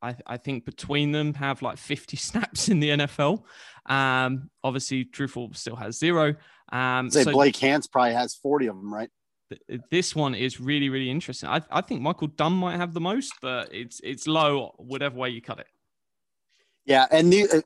I, 0.00 0.14
I, 0.24 0.36
think 0.36 0.64
between 0.64 1.10
them 1.10 1.34
have 1.34 1.60
like 1.60 1.76
50 1.76 2.16
snaps 2.16 2.68
in 2.68 2.78
the 2.78 2.90
NFL. 2.90 3.42
Um, 3.86 4.50
obviously, 4.62 5.02
Drew 5.02 5.26
Forbes 5.26 5.58
still 5.58 5.74
has 5.74 5.98
zero. 5.98 6.36
Um, 6.70 7.10
Say 7.10 7.24
so, 7.24 7.32
Blake 7.32 7.56
Hance 7.56 7.88
probably 7.88 8.12
has 8.12 8.36
40 8.36 8.66
of 8.66 8.76
them, 8.76 8.94
right? 8.94 9.10
Th- 9.50 9.80
this 9.90 10.14
one 10.14 10.34
is 10.34 10.60
really, 10.60 10.88
really 10.88 11.10
interesting. 11.10 11.48
I, 11.48 11.62
I 11.70 11.80
think 11.80 12.00
Michael 12.00 12.28
Dunn 12.28 12.52
might 12.52 12.76
have 12.76 12.94
the 12.94 13.00
most, 13.00 13.32
but 13.40 13.72
it's 13.72 14.00
it's 14.02 14.26
low 14.26 14.74
whatever 14.76 15.16
way 15.16 15.30
you 15.30 15.42
cut 15.42 15.60
it. 15.60 15.66
Yeah, 16.84 17.06
and 17.10 17.32
the, 17.32 17.48
uh, 17.48 17.60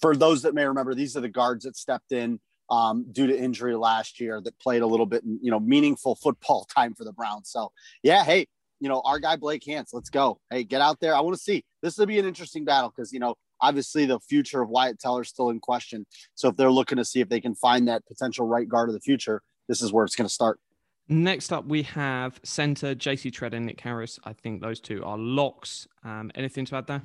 for 0.00 0.16
those 0.16 0.42
that 0.42 0.54
may 0.54 0.66
remember, 0.66 0.94
these 0.94 1.16
are 1.16 1.20
the 1.20 1.28
guards 1.28 1.64
that 1.64 1.76
stepped 1.76 2.12
in 2.12 2.40
um, 2.70 3.06
due 3.10 3.26
to 3.26 3.38
injury 3.38 3.74
last 3.76 4.20
year 4.20 4.40
that 4.42 4.58
played 4.58 4.82
a 4.82 4.86
little 4.86 5.06
bit, 5.06 5.22
you 5.24 5.50
know, 5.50 5.60
meaningful 5.60 6.16
football 6.16 6.66
time 6.74 6.94
for 6.94 7.04
the 7.04 7.12
Browns. 7.12 7.50
So 7.50 7.72
yeah, 8.02 8.24
hey, 8.24 8.46
you 8.80 8.88
know, 8.88 9.00
our 9.04 9.18
guy 9.18 9.36
Blake 9.36 9.64
Hance, 9.64 9.94
let's 9.94 10.10
go. 10.10 10.38
Hey, 10.50 10.64
get 10.64 10.80
out 10.80 11.00
there. 11.00 11.14
I 11.14 11.20
want 11.20 11.36
to 11.36 11.42
see. 11.42 11.64
This 11.82 11.96
will 11.96 12.06
be 12.06 12.18
an 12.18 12.26
interesting 12.26 12.64
battle 12.64 12.92
because 12.94 13.12
you 13.12 13.20
know, 13.20 13.34
obviously 13.60 14.06
the 14.06 14.20
future 14.20 14.62
of 14.62 14.68
Wyatt 14.68 14.98
Teller 14.98 15.22
is 15.22 15.28
still 15.28 15.50
in 15.50 15.60
question. 15.60 16.06
So 16.34 16.48
if 16.48 16.56
they're 16.56 16.70
looking 16.70 16.98
to 16.98 17.04
see 17.04 17.20
if 17.20 17.28
they 17.28 17.40
can 17.40 17.54
find 17.54 17.88
that 17.88 18.06
potential 18.06 18.46
right 18.46 18.68
guard 18.68 18.88
of 18.88 18.94
the 18.94 19.00
future, 19.00 19.42
this 19.68 19.82
is 19.82 19.92
where 19.92 20.04
it's 20.04 20.16
going 20.16 20.28
to 20.28 20.34
start. 20.34 20.60
Next 21.08 21.52
up, 21.52 21.66
we 21.66 21.82
have 21.84 22.40
center 22.42 22.94
JC 22.94 23.30
Tretter 23.30 23.54
and 23.54 23.66
Nick 23.66 23.80
Harris. 23.80 24.18
I 24.24 24.32
think 24.32 24.60
those 24.60 24.80
two 24.80 25.04
are 25.04 25.16
locks. 25.16 25.86
Um, 26.02 26.32
anything 26.34 26.64
to 26.66 26.76
add 26.76 26.88
there? 26.88 27.02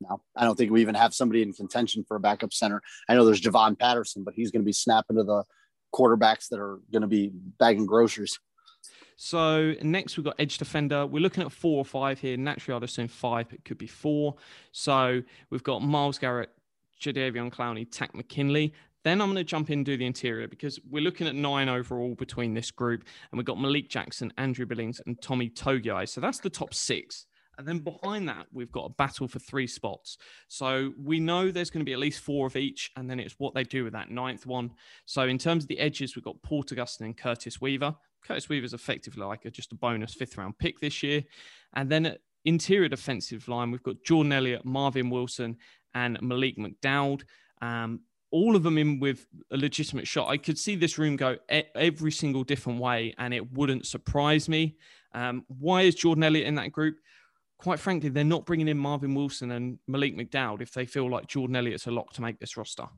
No, 0.00 0.22
I 0.36 0.44
don't 0.44 0.56
think 0.56 0.70
we 0.70 0.80
even 0.80 0.94
have 0.94 1.12
somebody 1.14 1.42
in 1.42 1.52
contention 1.52 2.04
for 2.06 2.16
a 2.16 2.20
backup 2.20 2.52
center. 2.52 2.80
I 3.08 3.14
know 3.14 3.24
there's 3.26 3.40
Javon 3.40 3.78
Patterson, 3.78 4.24
but 4.24 4.34
he's 4.34 4.50
going 4.50 4.62
to 4.62 4.66
be 4.66 4.72
snapping 4.72 5.16
to 5.16 5.24
the 5.24 5.44
quarterbacks 5.94 6.48
that 6.48 6.58
are 6.58 6.80
going 6.92 7.02
to 7.02 7.08
be 7.08 7.30
bagging 7.58 7.86
groceries. 7.86 8.38
So 9.16 9.74
next 9.82 10.16
we've 10.16 10.24
got 10.24 10.34
edge 10.38 10.58
defender. 10.58 11.06
We're 11.06 11.22
looking 11.22 11.44
at 11.44 11.52
four 11.52 11.78
or 11.78 11.84
five 11.84 12.18
here. 12.18 12.36
Naturally, 12.36 12.76
I'd 12.76 12.82
assume 12.82 13.08
five. 13.08 13.52
It 13.52 13.64
could 13.64 13.78
be 13.78 13.86
four. 13.86 14.36
So 14.72 15.22
we've 15.50 15.62
got 15.62 15.82
Myles 15.82 16.18
Garrett, 16.18 16.50
Jadeveon 17.00 17.52
Clowney, 17.52 17.86
Takk 17.90 18.14
McKinley. 18.14 18.72
Then 19.04 19.20
I'm 19.20 19.28
going 19.28 19.36
to 19.36 19.44
jump 19.44 19.70
in 19.70 19.80
and 19.80 19.86
do 19.86 19.96
the 19.96 20.06
interior 20.06 20.48
because 20.48 20.80
we're 20.90 21.02
looking 21.02 21.26
at 21.26 21.34
nine 21.34 21.68
overall 21.68 22.14
between 22.14 22.54
this 22.54 22.70
group. 22.70 23.04
And 23.30 23.38
we've 23.38 23.46
got 23.46 23.60
Malik 23.60 23.88
Jackson, 23.88 24.32
Andrew 24.38 24.66
Billings, 24.66 25.00
and 25.06 25.20
Tommy 25.20 25.50
Togiai. 25.50 26.08
So 26.08 26.20
that's 26.20 26.40
the 26.40 26.50
top 26.50 26.74
six. 26.74 27.26
And 27.58 27.68
then 27.68 27.78
behind 27.78 28.28
that, 28.28 28.46
we've 28.52 28.72
got 28.72 28.86
a 28.86 28.94
battle 28.94 29.28
for 29.28 29.38
three 29.38 29.66
spots. 29.66 30.18
So 30.48 30.92
we 31.00 31.20
know 31.20 31.50
there's 31.50 31.70
going 31.70 31.84
to 31.84 31.88
be 31.88 31.92
at 31.92 31.98
least 31.98 32.20
four 32.20 32.46
of 32.46 32.56
each, 32.56 32.90
and 32.96 33.08
then 33.08 33.20
it's 33.20 33.34
what 33.38 33.54
they 33.54 33.62
do 33.62 33.84
with 33.84 33.92
that 33.92 34.10
ninth 34.10 34.46
one. 34.46 34.70
So 35.04 35.22
in 35.22 35.38
terms 35.38 35.64
of 35.64 35.68
the 35.68 35.78
edges, 35.78 36.16
we've 36.16 36.24
got 36.24 36.42
Porter 36.42 36.74
Gustin 36.74 37.02
and 37.02 37.16
Curtis 37.16 37.60
Weaver. 37.60 37.94
Curtis 38.24 38.48
Weaver's 38.48 38.74
effectively 38.74 39.22
like 39.22 39.44
a, 39.44 39.50
just 39.50 39.72
a 39.72 39.76
bonus 39.76 40.14
fifth 40.14 40.36
round 40.36 40.58
pick 40.58 40.80
this 40.80 41.02
year. 41.02 41.22
And 41.74 41.90
then 41.90 42.16
interior 42.44 42.88
defensive 42.88 43.46
line, 43.48 43.70
we've 43.70 43.82
got 43.82 44.02
Jordan 44.04 44.32
Elliott, 44.32 44.64
Marvin 44.64 45.10
Wilson, 45.10 45.56
and 45.94 46.18
Malik 46.22 46.56
McDowell. 46.58 47.22
Um, 47.62 48.00
all 48.34 48.56
of 48.56 48.64
them 48.64 48.78
in 48.78 48.98
with 48.98 49.28
a 49.52 49.56
legitimate 49.56 50.08
shot. 50.08 50.28
I 50.28 50.38
could 50.38 50.58
see 50.58 50.74
this 50.74 50.98
room 50.98 51.14
go 51.14 51.36
e- 51.52 51.62
every 51.76 52.10
single 52.10 52.42
different 52.42 52.80
way, 52.80 53.14
and 53.16 53.32
it 53.32 53.52
wouldn't 53.52 53.86
surprise 53.86 54.48
me. 54.48 54.76
Um, 55.12 55.44
why 55.46 55.82
is 55.82 55.94
Jordan 55.94 56.24
Elliott 56.24 56.48
in 56.48 56.56
that 56.56 56.72
group? 56.72 56.96
Quite 57.58 57.78
frankly, 57.78 58.08
they're 58.08 58.24
not 58.24 58.44
bringing 58.44 58.66
in 58.66 58.76
Marvin 58.76 59.14
Wilson 59.14 59.52
and 59.52 59.78
Malik 59.86 60.16
McDowell 60.16 60.60
if 60.60 60.72
they 60.72 60.84
feel 60.84 61.08
like 61.08 61.28
Jordan 61.28 61.54
Elliott's 61.54 61.86
a 61.86 61.92
lock 61.92 62.12
to 62.14 62.22
make 62.22 62.40
this 62.40 62.56
roster. 62.56 62.88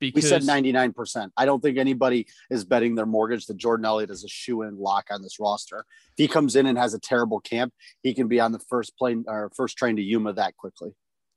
We 0.00 0.12
Because 0.12 0.28
said 0.28 0.42
99%. 0.42 1.32
I 1.36 1.44
don't 1.44 1.60
think 1.60 1.76
anybody 1.76 2.28
is 2.48 2.64
betting 2.64 2.94
their 2.94 3.04
mortgage 3.04 3.46
that 3.46 3.56
Jordan 3.56 3.84
Elliott 3.84 4.10
is 4.10 4.22
a 4.22 4.28
shoe 4.28 4.62
in 4.62 4.78
lock 4.78 5.06
on 5.10 5.22
this 5.22 5.40
roster. 5.40 5.84
If 6.10 6.18
he 6.18 6.28
comes 6.28 6.54
in 6.54 6.66
and 6.66 6.78
has 6.78 6.94
a 6.94 7.00
terrible 7.00 7.40
camp, 7.40 7.74
he 8.04 8.14
can 8.14 8.28
be 8.28 8.38
on 8.38 8.52
the 8.52 8.60
first 8.60 8.96
plane 8.96 9.24
or 9.26 9.50
first 9.56 9.76
train 9.76 9.96
to 9.96 10.02
Yuma 10.02 10.34
that 10.34 10.56
quickly. 10.56 10.92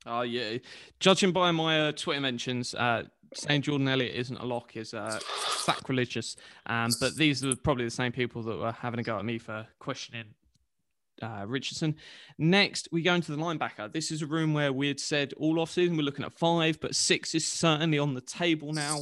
Oh 0.06 0.22
yeah, 0.22 0.58
judging 1.00 1.32
by 1.32 1.50
my 1.52 1.88
uh, 1.88 1.92
Twitter 1.92 2.20
mentions, 2.20 2.74
uh, 2.74 3.04
saying 3.34 3.62
Jordan 3.62 3.88
Elliott 3.88 4.14
isn't 4.14 4.36
a 4.36 4.44
lock 4.44 4.76
is 4.76 4.94
uh, 4.94 5.18
sacrilegious. 5.46 6.36
Um, 6.66 6.90
but 7.00 7.16
these 7.16 7.44
are 7.44 7.56
probably 7.56 7.84
the 7.84 7.90
same 7.90 8.12
people 8.12 8.42
that 8.42 8.58
were 8.58 8.72
having 8.72 9.00
a 9.00 9.02
go 9.02 9.18
at 9.18 9.24
me 9.24 9.38
for 9.38 9.66
questioning 9.78 10.26
uh, 11.22 11.44
Richardson. 11.46 11.96
Next, 12.38 12.88
we 12.92 13.02
go 13.02 13.14
into 13.14 13.32
the 13.32 13.38
linebacker. 13.38 13.92
This 13.92 14.10
is 14.10 14.22
a 14.22 14.26
room 14.26 14.54
where 14.54 14.72
we 14.72 14.88
had 14.88 15.00
said 15.00 15.32
all 15.36 15.56
offseason 15.56 15.96
we're 15.96 16.02
looking 16.02 16.24
at 16.24 16.32
five, 16.32 16.80
but 16.80 16.94
six 16.94 17.34
is 17.34 17.46
certainly 17.46 17.98
on 17.98 18.14
the 18.14 18.20
table 18.20 18.72
now. 18.72 18.98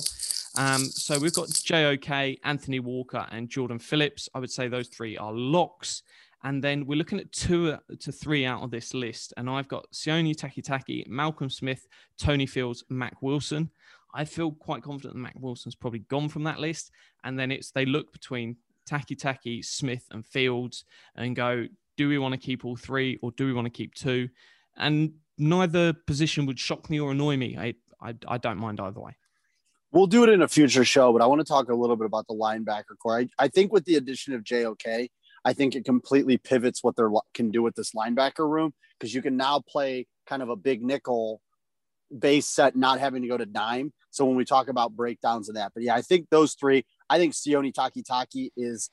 Um, 0.56 0.84
so 0.84 1.18
we've 1.18 1.32
got 1.32 1.48
JOK, 1.48 2.38
Anthony 2.44 2.80
Walker, 2.80 3.26
and 3.30 3.48
Jordan 3.48 3.78
Phillips. 3.78 4.28
I 4.34 4.40
would 4.40 4.50
say 4.50 4.68
those 4.68 4.88
three 4.88 5.16
are 5.16 5.32
locks. 5.32 6.02
And 6.42 6.64
then 6.64 6.86
we're 6.86 6.96
looking 6.96 7.20
at 7.20 7.30
two 7.32 7.76
to 7.98 8.12
three 8.12 8.46
out 8.46 8.62
of 8.62 8.70
this 8.70 8.94
list. 8.94 9.34
And 9.36 9.48
I've 9.48 9.68
got 9.68 9.90
Sione 9.92 10.34
Takitaki, 10.34 11.06
Malcolm 11.06 11.50
Smith, 11.50 11.86
Tony 12.16 12.46
Fields, 12.46 12.82
Mack 12.88 13.20
Wilson. 13.20 13.70
I 14.14 14.24
feel 14.24 14.52
quite 14.52 14.82
confident 14.82 15.14
that 15.14 15.20
Mack 15.20 15.38
Wilson's 15.38 15.74
probably 15.74 16.00
gone 16.00 16.28
from 16.28 16.44
that 16.44 16.60
list. 16.60 16.90
And 17.24 17.38
then 17.38 17.50
it's 17.50 17.70
they 17.70 17.86
look 17.86 18.12
between 18.12 18.56
Taki 18.86 19.14
Taki, 19.14 19.62
Smith, 19.62 20.06
and 20.10 20.26
Fields 20.26 20.84
and 21.14 21.36
go, 21.36 21.66
do 21.96 22.08
we 22.08 22.18
want 22.18 22.32
to 22.32 22.40
keep 22.40 22.64
all 22.64 22.76
three 22.76 23.18
or 23.22 23.30
do 23.32 23.46
we 23.46 23.52
want 23.52 23.66
to 23.66 23.70
keep 23.70 23.94
two? 23.94 24.28
And 24.76 25.12
neither 25.38 25.92
position 25.92 26.46
would 26.46 26.58
shock 26.58 26.90
me 26.90 26.98
or 27.00 27.12
annoy 27.12 27.36
me. 27.36 27.56
I, 27.58 27.74
I, 28.00 28.14
I 28.26 28.38
don't 28.38 28.58
mind 28.58 28.80
either 28.80 29.00
way. 29.00 29.16
We'll 29.92 30.06
do 30.06 30.22
it 30.22 30.30
in 30.30 30.42
a 30.42 30.48
future 30.48 30.84
show, 30.84 31.12
but 31.12 31.20
I 31.20 31.26
want 31.26 31.40
to 31.40 31.44
talk 31.44 31.68
a 31.68 31.74
little 31.74 31.96
bit 31.96 32.06
about 32.06 32.26
the 32.28 32.34
linebacker 32.34 32.96
corps. 33.02 33.18
I, 33.18 33.28
I 33.38 33.48
think 33.48 33.72
with 33.72 33.84
the 33.84 33.96
addition 33.96 34.34
of 34.34 34.44
JOK, 34.44 35.08
I 35.44 35.52
think 35.52 35.74
it 35.74 35.84
completely 35.84 36.36
pivots 36.36 36.84
what 36.84 36.96
they 36.96 37.02
can 37.34 37.50
do 37.50 37.62
with 37.62 37.74
this 37.74 37.92
linebacker 37.92 38.48
room 38.48 38.72
because 38.98 39.14
you 39.14 39.22
can 39.22 39.36
now 39.36 39.60
play 39.60 40.06
kind 40.26 40.42
of 40.42 40.48
a 40.48 40.56
big 40.56 40.82
nickel 40.82 41.40
base 42.16 42.46
set, 42.46 42.76
not 42.76 43.00
having 43.00 43.22
to 43.22 43.28
go 43.28 43.36
to 43.36 43.46
dime. 43.46 43.92
So 44.10 44.24
when 44.24 44.36
we 44.36 44.44
talk 44.44 44.68
about 44.68 44.96
breakdowns 44.96 45.48
of 45.48 45.54
that, 45.54 45.72
but 45.74 45.82
yeah, 45.82 45.94
I 45.94 46.02
think 46.02 46.28
those 46.30 46.54
three, 46.54 46.84
I 47.08 47.18
think 47.18 47.34
Sione 47.34 47.72
Taki 47.72 48.02
Taki 48.02 48.52
is 48.56 48.90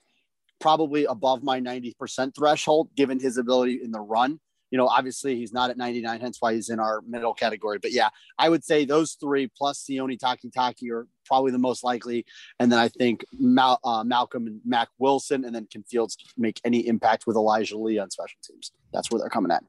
probably 0.60 1.06
above 1.06 1.44
my 1.44 1.60
90% 1.60 2.36
threshold 2.36 2.90
given 2.96 3.20
his 3.20 3.38
ability 3.38 3.80
in 3.84 3.92
the 3.92 4.00
run. 4.00 4.40
You 4.70 4.78
know, 4.78 4.88
obviously 4.88 5.36
he's 5.38 5.54
not 5.54 5.70
at 5.70 5.78
99, 5.78 6.20
hence 6.20 6.38
why 6.42 6.54
he's 6.54 6.70
in 6.70 6.80
our 6.80 7.02
middle 7.08 7.34
category. 7.34 7.80
But 7.80 7.94
yeah, 7.94 8.10
I 8.38 8.50
would 8.50 8.66
say 8.66 8.84
those 8.84 9.14
three 9.14 9.50
plus 9.58 9.82
Sione 9.84 10.20
Taki 10.20 10.50
Taki 10.50 10.92
are 10.92 11.08
probably 11.26 11.54
the 11.54 11.58
most 11.58 11.86
likely. 11.86 12.26
And 12.60 12.70
then 12.70 12.78
I 12.78 12.90
think 12.90 13.24
Mal, 13.40 13.80
uh, 13.84 14.04
Malcolm 14.04 14.46
and 14.46 14.60
Mack 14.66 14.90
Wilson, 15.00 15.46
and 15.46 15.56
then 15.56 15.68
can 15.72 15.84
Fields 15.84 16.18
make 16.38 16.60
any 16.66 16.86
impact 16.86 17.28
with 17.28 17.38
Elijah 17.38 17.78
Lee 17.78 17.98
on 17.98 18.10
special 18.10 18.40
teams. 18.44 18.72
That's 18.92 19.10
where 19.10 19.20
they're 19.20 19.30
coming 19.30 19.52
at. 19.52 19.64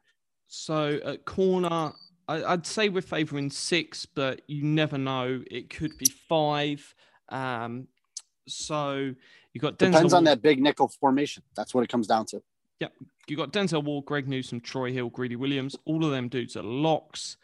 So 0.49 0.99
at 1.05 1.25
corner, 1.25 1.93
I, 2.29 2.45
I'd 2.45 2.67
say 2.67 2.89
we're 2.89 3.01
favouring 3.01 3.51
six, 3.51 4.07
but 4.07 4.43
you 4.47 4.63
never 4.63 4.99
know. 4.99 5.43
It 5.51 5.71
could 5.71 5.97
be 5.99 6.07
five. 6.29 6.95
Um, 7.31 7.89
so 8.47 9.15
you 9.53 9.61
got 9.61 9.79
Denzel 9.79 9.93
Depends 9.93 10.15
on 10.15 10.25
that 10.25 10.43
big 10.43 10.63
nickel 10.63 10.89
formation. 10.89 11.43
That's 11.57 11.75
what 11.75 11.83
it 11.83 11.89
comes 11.89 12.07
down 12.07 12.27
to. 12.27 12.43
Yep. 12.81 12.93
You 13.27 13.37
got 13.37 13.53
Denzel 13.53 13.83
Ward, 13.83 14.05
Greg 14.05 14.29
Newsome, 14.29 14.61
Troy 14.61 14.93
Hill, 14.93 15.11
Greedy 15.11 15.37
Williams. 15.37 15.77
All 15.85 16.05
of 16.05 16.11
them 16.11 16.29
dudes 16.29 16.57
are 16.57 16.63
locks. 16.63 17.37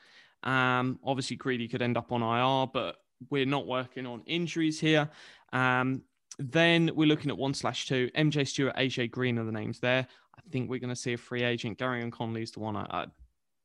Um, 0.43 0.99
obviously, 1.05 1.37
Greedy 1.37 1.67
could 1.67 1.83
end 1.83 1.97
up 1.97 2.13
on 2.13 2.23
IR, 2.23 2.71
but 2.73 2.97
we're 3.31 3.47
not 3.47 3.67
working 3.67 4.07
on 4.07 4.23
injuries 4.27 4.79
here. 4.79 5.09
Um, 5.53 6.03
then 6.39 6.91
we're 6.95 7.09
looking 7.09 7.31
at 7.31 7.39
one 7.39 7.55
slash 7.55 7.87
two. 7.87 8.11
MJ 8.15 8.47
Stewart, 8.47 8.77
AJ 8.77 9.11
Green 9.11 9.39
are 9.39 9.45
the 9.45 9.53
names 9.53 9.81
there. 9.81 10.07
I 10.37 10.41
think 10.51 10.69
we're 10.69 10.81
going 10.81 10.91
to 10.91 10.97
see 10.97 11.15
a 11.15 11.19
free 11.19 11.43
agent. 11.43 11.79
Gareon 11.79 12.13
Conley 12.13 12.43
is 12.43 12.51
the 12.51 12.61
one 12.61 12.77
I, 12.77 12.87
I 12.91 13.07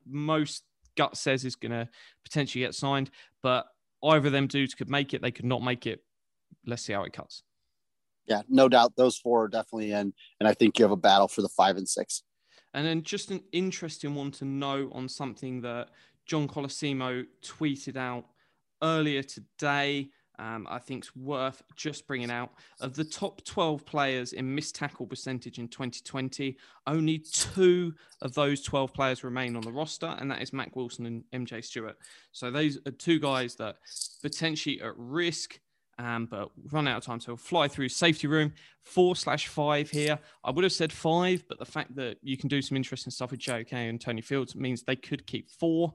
most 0.05 0.63
gut 0.99 1.15
says 1.15 1.45
is 1.45 1.55
going 1.55 1.71
to 1.71 1.87
potentially 2.25 2.65
get 2.65 2.75
signed, 2.75 3.09
but 3.41 3.67
either 4.03 4.27
of 4.27 4.33
them 4.33 4.47
dudes 4.47 4.75
could 4.75 4.89
make 4.89 5.13
it. 5.13 5.21
They 5.21 5.31
could 5.31 5.45
not 5.45 5.63
make 5.63 5.87
it. 5.87 6.03
Let's 6.65 6.83
see 6.83 6.91
how 6.91 7.03
it 7.03 7.13
cuts. 7.13 7.41
Yeah, 8.27 8.41
no 8.49 8.67
doubt 8.67 8.97
those 8.97 9.17
four 9.17 9.45
are 9.45 9.47
definitely 9.47 9.93
in. 9.93 10.13
And 10.39 10.47
I 10.49 10.53
think 10.53 10.77
you 10.77 10.83
have 10.83 10.91
a 10.91 10.97
battle 10.97 11.29
for 11.29 11.41
the 11.41 11.47
five 11.47 11.77
and 11.77 11.87
six. 11.87 12.23
And 12.73 12.85
then 12.85 13.01
just 13.01 13.31
an 13.31 13.41
interesting 13.53 14.13
one 14.13 14.31
to 14.31 14.45
know 14.45 14.91
on 14.93 15.07
something 15.07 15.61
that 15.61 15.87
John 16.25 16.49
Colosimo 16.49 17.25
tweeted 17.41 17.95
out 17.95 18.25
earlier 18.83 19.23
today. 19.23 20.09
Um, 20.39 20.65
I 20.69 20.79
think 20.79 21.03
it's 21.03 21.15
worth 21.15 21.61
just 21.75 22.07
bringing 22.07 22.31
out. 22.31 22.51
Of 22.79 22.95
the 22.95 23.03
top 23.03 23.43
12 23.43 23.85
players 23.85 24.33
in 24.33 24.55
missed 24.55 24.75
tackle 24.75 25.05
percentage 25.05 25.59
in 25.59 25.67
2020, 25.67 26.57
only 26.87 27.19
two 27.19 27.93
of 28.21 28.33
those 28.33 28.61
12 28.63 28.93
players 28.93 29.23
remain 29.23 29.55
on 29.55 29.61
the 29.61 29.71
roster, 29.71 30.15
and 30.19 30.31
that 30.31 30.41
is 30.41 30.53
Mack 30.53 30.75
Wilson 30.75 31.05
and 31.05 31.47
MJ 31.47 31.63
Stewart. 31.63 31.97
So 32.31 32.49
those 32.49 32.77
are 32.87 32.91
two 32.91 33.19
guys 33.19 33.55
that 33.55 33.75
potentially 34.21 34.81
at 34.81 34.93
risk. 34.97 35.59
Um, 35.97 36.27
but 36.27 36.49
run 36.71 36.87
out 36.87 36.99
of 36.99 37.03
time, 37.03 37.19
so 37.19 37.33
we'll 37.33 37.37
fly 37.37 37.67
through 37.67 37.89
safety 37.89 38.25
room 38.25 38.53
four 38.83 39.17
slash 39.17 39.47
five 39.47 39.89
here. 39.89 40.17
I 40.45 40.51
would 40.51 40.63
have 40.63 40.71
said 40.71 40.93
five, 40.93 41.43
but 41.49 41.59
the 41.59 41.65
fact 41.65 41.93
that 41.97 42.15
you 42.21 42.37
can 42.37 42.47
do 42.47 42.61
some 42.61 42.77
interesting 42.77 43.11
stuff 43.11 43.31
with 43.31 43.41
JOK 43.41 43.73
and 43.73 43.99
Tony 43.99 44.21
Fields 44.21 44.55
means 44.55 44.81
they 44.81 44.95
could 44.95 45.27
keep 45.27 45.49
four. 45.49 45.93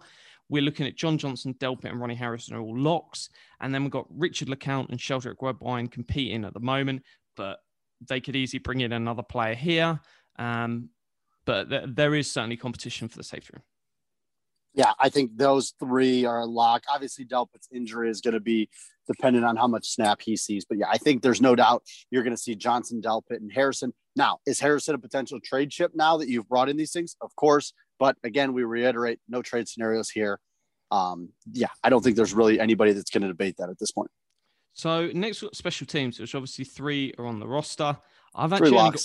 We're 0.48 0.62
looking 0.62 0.86
at 0.86 0.96
John 0.96 1.18
Johnson, 1.18 1.54
Delpit, 1.54 1.90
and 1.90 2.00
Ronnie 2.00 2.14
Harrison 2.14 2.54
are 2.54 2.60
all 2.60 2.78
locks. 2.78 3.28
And 3.60 3.74
then 3.74 3.82
we've 3.82 3.90
got 3.90 4.06
Richard 4.10 4.48
LeCounte 4.48 4.90
and 4.90 4.98
Sheldrick 4.98 5.36
Redwine 5.40 5.88
competing 5.88 6.44
at 6.44 6.54
the 6.54 6.60
moment, 6.60 7.02
but 7.36 7.58
they 8.06 8.20
could 8.20 8.36
easily 8.36 8.58
bring 8.58 8.80
in 8.80 8.92
another 8.92 9.22
player 9.22 9.54
here. 9.54 10.00
Um, 10.38 10.90
but 11.44 11.70
th- 11.70 11.84
there 11.88 12.14
is 12.14 12.30
certainly 12.30 12.56
competition 12.56 13.08
for 13.08 13.16
the 13.16 13.24
safety 13.24 13.50
room. 13.54 13.62
Yeah, 14.74 14.92
I 14.98 15.08
think 15.08 15.36
those 15.36 15.72
three 15.78 16.24
are 16.24 16.40
a 16.40 16.46
lock. 16.46 16.82
Obviously, 16.92 17.24
Delpit's 17.24 17.68
injury 17.72 18.10
is 18.10 18.20
going 18.20 18.34
to 18.34 18.40
be 18.40 18.68
dependent 19.06 19.44
on 19.44 19.56
how 19.56 19.68
much 19.68 19.88
snap 19.88 20.20
he 20.20 20.36
sees. 20.36 20.64
But 20.64 20.78
yeah, 20.78 20.88
I 20.90 20.98
think 20.98 21.22
there's 21.22 21.40
no 21.40 21.54
doubt 21.54 21.84
you're 22.10 22.24
going 22.24 22.34
to 22.34 22.42
see 22.42 22.56
Johnson, 22.56 23.00
Delpit, 23.00 23.36
and 23.36 23.52
Harrison. 23.52 23.92
Now, 24.16 24.38
is 24.46 24.58
Harrison 24.58 24.96
a 24.96 24.98
potential 24.98 25.38
trade 25.42 25.70
chip 25.70 25.92
now 25.94 26.16
that 26.16 26.28
you've 26.28 26.48
brought 26.48 26.68
in 26.68 26.76
these 26.76 26.92
things? 26.92 27.16
Of 27.20 27.34
course. 27.36 27.72
But 28.04 28.16
again, 28.22 28.52
we 28.52 28.64
reiterate 28.64 29.18
no 29.30 29.40
trade 29.40 29.66
scenarios 29.66 30.10
here. 30.10 30.38
Um, 30.90 31.30
yeah, 31.50 31.68
I 31.82 31.88
don't 31.88 32.04
think 32.04 32.16
there's 32.16 32.34
really 32.34 32.60
anybody 32.60 32.92
that's 32.92 33.10
going 33.10 33.22
to 33.22 33.28
debate 33.28 33.56
that 33.56 33.70
at 33.70 33.78
this 33.78 33.92
point. 33.92 34.10
So 34.74 35.06
next 35.14 35.40
we've 35.40 35.50
got 35.50 35.56
special 35.56 35.86
teams, 35.86 36.20
which 36.20 36.34
obviously 36.34 36.66
three 36.66 37.14
are 37.16 37.24
on 37.24 37.40
the 37.40 37.48
roster. 37.48 37.96
I've 38.34 38.52
actually 38.52 38.72
got. 38.72 39.00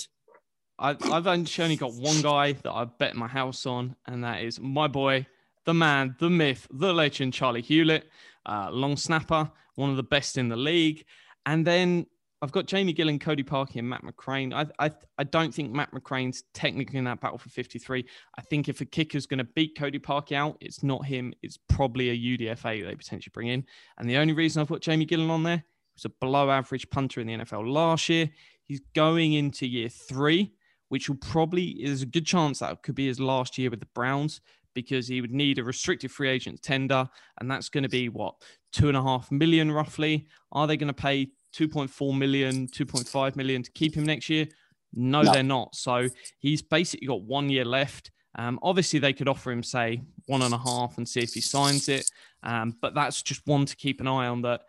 I've, 0.78 1.10
I've 1.10 1.26
actually 1.26 1.64
only 1.64 1.76
got 1.76 1.94
one 1.94 2.20
guy 2.20 2.52
that 2.52 2.70
I 2.70 2.84
bet 2.84 3.16
my 3.16 3.26
house 3.26 3.64
on, 3.64 3.96
and 4.06 4.22
that 4.22 4.42
is 4.42 4.60
my 4.60 4.86
boy, 4.86 5.26
the 5.64 5.72
man, 5.72 6.14
the 6.18 6.28
myth, 6.28 6.68
the 6.70 6.92
legend, 6.92 7.32
Charley 7.32 7.62
Hughlett, 7.62 8.02
uh, 8.44 8.68
long 8.70 8.98
snapper, 8.98 9.50
one 9.76 9.88
of 9.88 9.96
the 9.96 10.02
best 10.02 10.36
in 10.36 10.50
the 10.50 10.56
league. 10.56 11.06
And 11.46 11.66
then 11.66 12.04
I've 12.42 12.52
got 12.52 12.66
Jamie 12.66 12.94
Gillan, 12.94 13.20
Cody 13.20 13.42
Parkey, 13.42 13.76
and 13.76 13.88
Matt 13.88 14.02
McCrane. 14.02 14.54
I, 14.54 14.66
I, 14.86 14.90
I 15.18 15.24
don't 15.24 15.52
think 15.52 15.72
Matt 15.72 15.92
McCrane's 15.92 16.44
technically 16.54 16.98
in 16.98 17.04
that 17.04 17.20
battle 17.20 17.36
for 17.36 17.50
53. 17.50 18.04
I 18.38 18.40
think 18.42 18.68
if 18.68 18.80
a 18.80 18.86
kicker's 18.86 19.26
going 19.26 19.38
to 19.38 19.44
beat 19.44 19.76
Cody 19.76 19.98
Parkey 19.98 20.32
out, 20.32 20.56
it's 20.60 20.82
not 20.82 21.04
him. 21.04 21.34
It's 21.42 21.58
probably 21.68 22.08
a 22.10 22.38
UDFA 22.38 22.86
they 22.86 22.94
potentially 22.94 23.30
bring 23.34 23.48
in. 23.48 23.64
And 23.98 24.08
the 24.08 24.16
only 24.16 24.32
reason 24.32 24.62
I've 24.62 24.68
got 24.68 24.80
Jamie 24.80 25.06
Gillan 25.06 25.28
on 25.28 25.42
there 25.42 25.62
was 25.94 26.06
a 26.06 26.08
below 26.08 26.50
average 26.50 26.88
punter 26.88 27.20
in 27.20 27.26
the 27.26 27.36
NFL 27.36 27.70
last 27.70 28.08
year. 28.08 28.30
He's 28.64 28.80
going 28.94 29.34
into 29.34 29.66
year 29.66 29.90
three, 29.90 30.54
which 30.88 31.10
will 31.10 31.16
probably 31.16 31.68
is 31.82 32.00
a 32.02 32.06
good 32.06 32.24
chance 32.24 32.60
that 32.60 32.82
could 32.82 32.94
be 32.94 33.06
his 33.06 33.20
last 33.20 33.58
year 33.58 33.68
with 33.68 33.80
the 33.80 33.88
Browns 33.94 34.40
because 34.74 35.08
he 35.08 35.20
would 35.20 35.32
need 35.32 35.58
a 35.58 35.64
restricted 35.64 36.10
free 36.10 36.28
agent 36.28 36.62
tender, 36.62 37.08
and 37.40 37.50
that's 37.50 37.68
going 37.68 37.82
to 37.82 37.88
be 37.88 38.08
what 38.08 38.34
two 38.72 38.88
and 38.88 38.96
a 38.96 39.02
half 39.02 39.30
million 39.30 39.70
roughly. 39.70 40.28
Are 40.52 40.66
they 40.66 40.76
going 40.76 40.88
to 40.88 40.94
pay 40.94 41.28
2.4 41.52 42.16
million, 42.16 42.66
2.5 42.68 43.36
million 43.36 43.62
to 43.62 43.70
keep 43.72 43.94
him 43.94 44.04
next 44.04 44.28
year? 44.28 44.46
No, 44.92 45.22
No. 45.22 45.32
they're 45.32 45.42
not. 45.42 45.74
So 45.74 46.08
he's 46.38 46.62
basically 46.62 47.06
got 47.06 47.22
one 47.22 47.48
year 47.48 47.64
left. 47.64 48.10
Um, 48.38 48.58
obviously, 48.62 48.98
they 49.00 49.12
could 49.12 49.28
offer 49.28 49.50
him, 49.50 49.62
say, 49.62 50.02
one 50.26 50.42
and 50.42 50.54
a 50.54 50.58
half 50.58 50.98
and 50.98 51.08
see 51.08 51.20
if 51.20 51.32
he 51.32 51.40
signs 51.40 51.88
it. 51.88 52.08
Um, 52.42 52.76
but 52.80 52.94
that's 52.94 53.22
just 53.22 53.46
one 53.46 53.66
to 53.66 53.76
keep 53.76 54.00
an 54.00 54.06
eye 54.06 54.26
on. 54.28 54.42
That, 54.42 54.62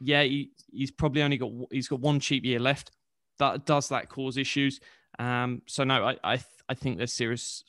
yeah, 0.00 0.22
he, 0.22 0.50
he's 0.72 0.90
probably 0.90 1.22
only 1.22 1.36
got 1.36 1.50
he's 1.70 1.88
got 1.88 2.00
one 2.00 2.20
cheap 2.20 2.44
year 2.44 2.58
left. 2.58 2.90
That 3.38 3.66
does 3.66 3.88
that 3.90 4.08
cause 4.08 4.36
issues? 4.38 4.80
Um, 5.18 5.60
so 5.66 5.84
no, 5.84 6.04
I 6.06 6.16
I, 6.24 6.36
th- 6.36 6.46
I 6.70 6.74
think 6.74 6.96
there's 6.96 7.12
serious. 7.12 7.64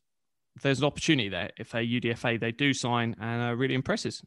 There's 0.61 0.79
an 0.79 0.85
opportunity 0.85 1.29
there 1.29 1.51
if 1.57 1.73
a 1.73 1.77
UDFA 1.77 2.39
they 2.39 2.51
do 2.51 2.73
sign 2.73 3.15
and 3.19 3.41
uh, 3.41 3.55
really 3.55 3.73
impresses. 3.75 4.23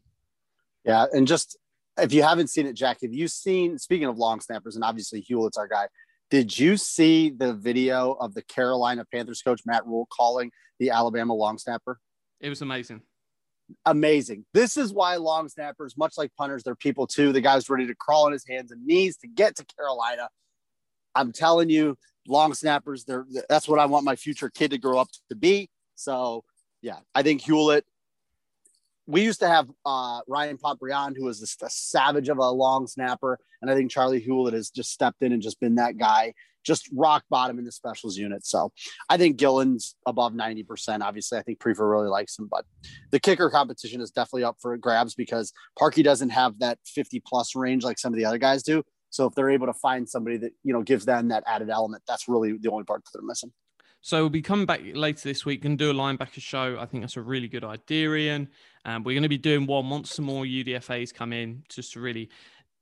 Yeah, 0.84 1.06
and 1.12 1.26
just 1.26 1.56
if 1.98 2.12
you 2.12 2.22
haven't 2.22 2.48
seen 2.48 2.66
it, 2.66 2.74
Jack, 2.74 2.98
have 3.02 3.12
you 3.12 3.28
seen? 3.28 3.78
Speaking 3.78 4.06
of 4.06 4.18
long 4.18 4.40
snappers, 4.40 4.74
and 4.74 4.84
obviously 4.84 5.20
Hughlett's 5.20 5.56
our 5.56 5.68
guy. 5.68 5.88
Did 6.30 6.58
you 6.58 6.76
see 6.76 7.30
the 7.30 7.54
video 7.54 8.12
of 8.12 8.34
the 8.34 8.42
Carolina 8.42 9.04
Panthers 9.12 9.42
coach 9.42 9.62
Matt 9.64 9.86
Rhule 9.86 10.08
calling 10.10 10.50
the 10.78 10.90
Alabama 10.90 11.34
long 11.34 11.56
snapper? 11.58 12.00
It 12.40 12.48
was 12.48 12.62
amazing. 12.62 13.02
Amazing. 13.84 14.44
This 14.52 14.76
is 14.76 14.92
why 14.92 15.16
long 15.16 15.48
snappers, 15.48 15.96
much 15.96 16.14
like 16.18 16.32
punters, 16.36 16.62
they're 16.62 16.74
people 16.74 17.06
too. 17.06 17.32
The 17.32 17.40
guy's 17.40 17.68
ready 17.70 17.86
to 17.86 17.94
crawl 17.94 18.26
on 18.26 18.32
his 18.32 18.46
hands 18.46 18.70
and 18.72 18.84
knees 18.84 19.16
to 19.18 19.28
get 19.28 19.56
to 19.56 19.64
Carolina. 19.64 20.28
I'm 21.14 21.32
telling 21.32 21.70
you, 21.70 21.96
long 22.28 22.54
snappers, 22.54 23.04
they're 23.04 23.26
that's 23.48 23.68
what 23.68 23.78
I 23.78 23.86
want 23.86 24.04
my 24.04 24.16
future 24.16 24.50
kid 24.50 24.72
to 24.72 24.78
grow 24.78 24.98
up 24.98 25.08
to 25.30 25.36
be. 25.36 25.70
So 25.94 26.44
yeah, 26.82 26.98
I 27.14 27.22
think 27.22 27.42
Hughlett. 27.42 27.82
We 29.06 29.22
used 29.22 29.40
to 29.40 29.48
have 29.48 29.68
uh, 29.84 30.20
Ryan 30.26 30.58
Pontbriand, 30.58 31.16
who 31.16 31.24
was 31.24 31.40
just 31.40 31.62
a 31.62 31.70
savage 31.70 32.28
of 32.28 32.38
a 32.38 32.50
long 32.50 32.86
snapper, 32.86 33.38
and 33.62 33.70
I 33.70 33.74
think 33.74 33.90
Charley 33.90 34.20
Hughlett 34.20 34.52
has 34.52 34.70
just 34.70 34.90
stepped 34.90 35.22
in 35.22 35.32
and 35.32 35.40
just 35.40 35.60
been 35.60 35.76
that 35.76 35.96
guy, 35.96 36.34
just 36.64 36.90
rock 36.92 37.24
bottom 37.30 37.58
in 37.58 37.64
the 37.64 37.72
specials 37.72 38.16
unit. 38.16 38.44
So 38.44 38.72
I 39.08 39.16
think 39.16 39.36
Gillan's 39.36 39.94
above 40.06 40.32
90%. 40.32 41.02
Obviously, 41.02 41.38
I 41.38 41.42
think 41.42 41.60
Priefer 41.60 41.88
really 41.88 42.08
likes 42.08 42.38
him, 42.38 42.48
but 42.50 42.64
the 43.12 43.20
kicker 43.20 43.48
competition 43.48 44.00
is 44.00 44.10
definitely 44.10 44.44
up 44.44 44.56
for 44.60 44.76
grabs 44.76 45.14
because 45.14 45.52
Parkey 45.78 46.02
doesn't 46.02 46.30
have 46.30 46.58
that 46.58 46.78
50 46.84 47.22
plus 47.24 47.54
range 47.54 47.84
like 47.84 47.98
some 47.98 48.12
of 48.12 48.18
the 48.18 48.24
other 48.24 48.38
guys 48.38 48.62
do. 48.62 48.82
So 49.10 49.26
if 49.26 49.34
they're 49.34 49.50
able 49.50 49.66
to 49.66 49.74
find 49.74 50.08
somebody 50.08 50.36
that, 50.38 50.52
you 50.64 50.72
know, 50.72 50.82
gives 50.82 51.06
them 51.06 51.28
that 51.28 51.44
added 51.46 51.70
element, 51.70 52.02
that's 52.08 52.28
really 52.28 52.58
the 52.60 52.70
only 52.70 52.84
part 52.84 53.04
that 53.04 53.10
they're 53.14 53.26
missing. 53.26 53.52
So 54.06 54.20
we'll 54.20 54.30
be 54.30 54.42
coming 54.42 54.66
back 54.66 54.82
later 54.94 55.22
this 55.28 55.44
week 55.44 55.64
and 55.64 55.76
do 55.76 55.90
a 55.90 55.94
linebacker 55.94 56.40
show. 56.40 56.78
I 56.78 56.86
think 56.86 57.02
that's 57.02 57.16
a 57.16 57.22
really 57.22 57.48
good 57.48 57.64
idea, 57.64 58.08
Iain. 58.08 58.48
Um, 58.86 59.02
we're 59.02 59.14
going 59.14 59.24
to 59.24 59.28
be 59.28 59.36
doing 59.36 59.66
one 59.66 59.90
once 59.90 60.14
some 60.14 60.24
more 60.24 60.44
UDFAs 60.44 61.12
come 61.12 61.32
in 61.32 61.64
just 61.68 61.92
to 61.94 62.00
really 62.00 62.30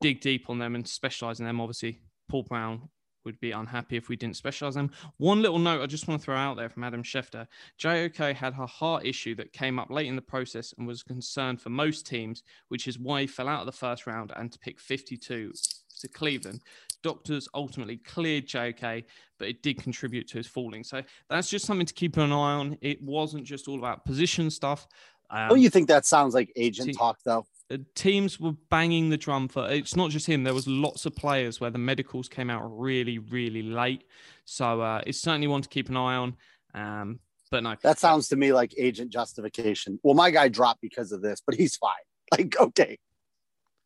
dig 0.03 0.21
deep 0.21 0.51
on 0.51 0.59
them 0.59 0.75
and 0.75 0.87
specialize 0.87 1.41
in 1.41 1.47
them. 1.47 1.61
Obviously, 1.61 1.99
Paul 2.29 2.43
Brown 2.43 2.89
would 3.25 3.41
be 3.41 3.53
unhappy 3.53 3.97
if 3.97 4.11
we 4.11 4.17
didn't 4.17 4.37
specialize 4.37 4.75
them. 4.75 4.91
One 5.17 5.41
little 5.41 5.59
note 5.59 5.81
I 5.81 5.87
just 5.87 6.07
want 6.07 6.21
to 6.21 6.25
throw 6.25 6.37
out 6.37 6.59
there 6.59 6.69
from 6.69 6.85
Adam 6.85 7.03
Schefter. 7.03 7.47
JOK 7.79 8.37
had 8.37 8.53
a 8.59 8.67
heart 8.67 9.07
issue 9.07 9.35
that 9.37 9.55
came 9.55 9.79
up 9.79 9.91
late 9.91 10.07
in 10.07 10.15
the 10.15 10.21
process 10.21 10.75
and 10.77 10.87
was 10.87 11.01
a 11.01 11.05
concern 11.05 11.57
for 11.57 11.71
most 11.71 12.07
teams, 12.07 12.43
which 12.69 12.87
is 12.87 12.99
why 12.99 13.23
he 13.23 13.27
fell 13.27 13.49
out 13.49 13.61
of 13.61 13.67
the 13.67 13.73
first 13.73 14.07
round 14.07 14.31
and 14.37 14.53
to 14.53 14.59
pick 14.59 14.79
52 14.79 15.53
to 16.01 16.09
Cleveland. 16.09 16.61
Doctors 17.03 17.49
ultimately 17.55 17.97
cleared 17.99 18.47
JOK, 18.47 19.05
but 19.39 19.49
it 19.49 19.63
did 19.63 19.83
contribute 19.83 20.29
to 20.29 20.39
his 20.39 20.47
falling. 20.47 20.85
So 20.85 21.03
that's 21.29 21.51
just 21.51 21.67
something 21.67 21.87
to 21.87 21.95
keep 21.95 22.17
an 22.17 22.33
eye 22.33 22.35
on. 22.35 22.79
It 22.81 23.03
wasn't 23.03 23.45
just 23.45 23.69
all 23.69 23.79
about 23.79 24.05
position 24.05 24.51
stuff. 24.51 24.87
Um, 25.35 25.49
Don't 25.49 25.61
you 25.61 25.71
think 25.71 25.89
that 25.89 26.07
sounds 26.07 26.35
like 26.35 26.53
agent 26.57 26.97
talk 26.97 27.19
though? 27.25 27.45
uh, 27.71 27.79
teams 27.95 28.39
were 28.39 28.53
banging 28.71 29.09
the 29.09 29.17
drum 29.17 29.49
for 29.49 29.71
it's 29.71 29.97
not 29.97 30.11
just 30.11 30.27
him 30.27 30.45
there 30.45 30.53
was 30.53 30.69
lots 30.69 31.07
of 31.07 31.17
players 31.17 31.63
where 31.63 31.71
the 31.71 31.79
medicals 31.79 32.29
came 32.29 32.51
out 32.51 32.61
really 32.79 33.19
really 33.19 33.63
late 33.63 34.05
so 34.45 34.83
uh, 34.83 35.01
it's 35.07 35.19
certainly 35.19 35.47
one 35.47 35.63
to 35.63 35.69
keep 35.71 35.89
an 35.89 35.97
eye 35.97 36.15
on 36.15 36.37
um, 36.75 37.19
but 37.55 37.63
no 37.63 37.77
That 37.83 38.01
sounds 38.01 38.27
to 38.29 38.37
me 38.37 38.53
like 38.53 38.75
agent 38.77 39.13
justification. 39.13 40.01
Well, 40.03 40.15
my 40.15 40.33
guy 40.33 40.49
dropped 40.49 40.81
because 40.81 41.13
of 41.13 41.23
this, 41.23 41.41
but 41.45 41.55
he's 41.55 41.77
fine. 41.77 41.93
Like, 42.33 42.59
okay. 42.59 42.99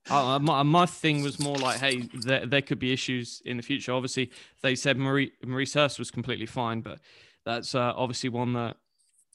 Uh, 0.08 0.38
my, 0.38 0.62
my 0.62 0.86
thing 0.86 1.22
was 1.22 1.38
more 1.38 1.56
like, 1.56 1.80
hey, 1.80 2.08
there, 2.20 2.46
there 2.46 2.62
could 2.62 2.78
be 2.78 2.92
issues 2.92 3.42
in 3.44 3.58
the 3.58 3.62
future. 3.62 3.92
Obviously, 3.92 4.30
they 4.62 4.74
said 4.74 4.96
Marie 4.96 5.32
Maurice 5.44 5.74
Hurst 5.74 5.98
was 5.98 6.10
completely 6.10 6.46
fine, 6.46 6.80
but 6.80 7.00
that's 7.44 7.74
uh, 7.74 7.92
obviously 7.94 8.30
one 8.30 8.54
that 8.54 8.76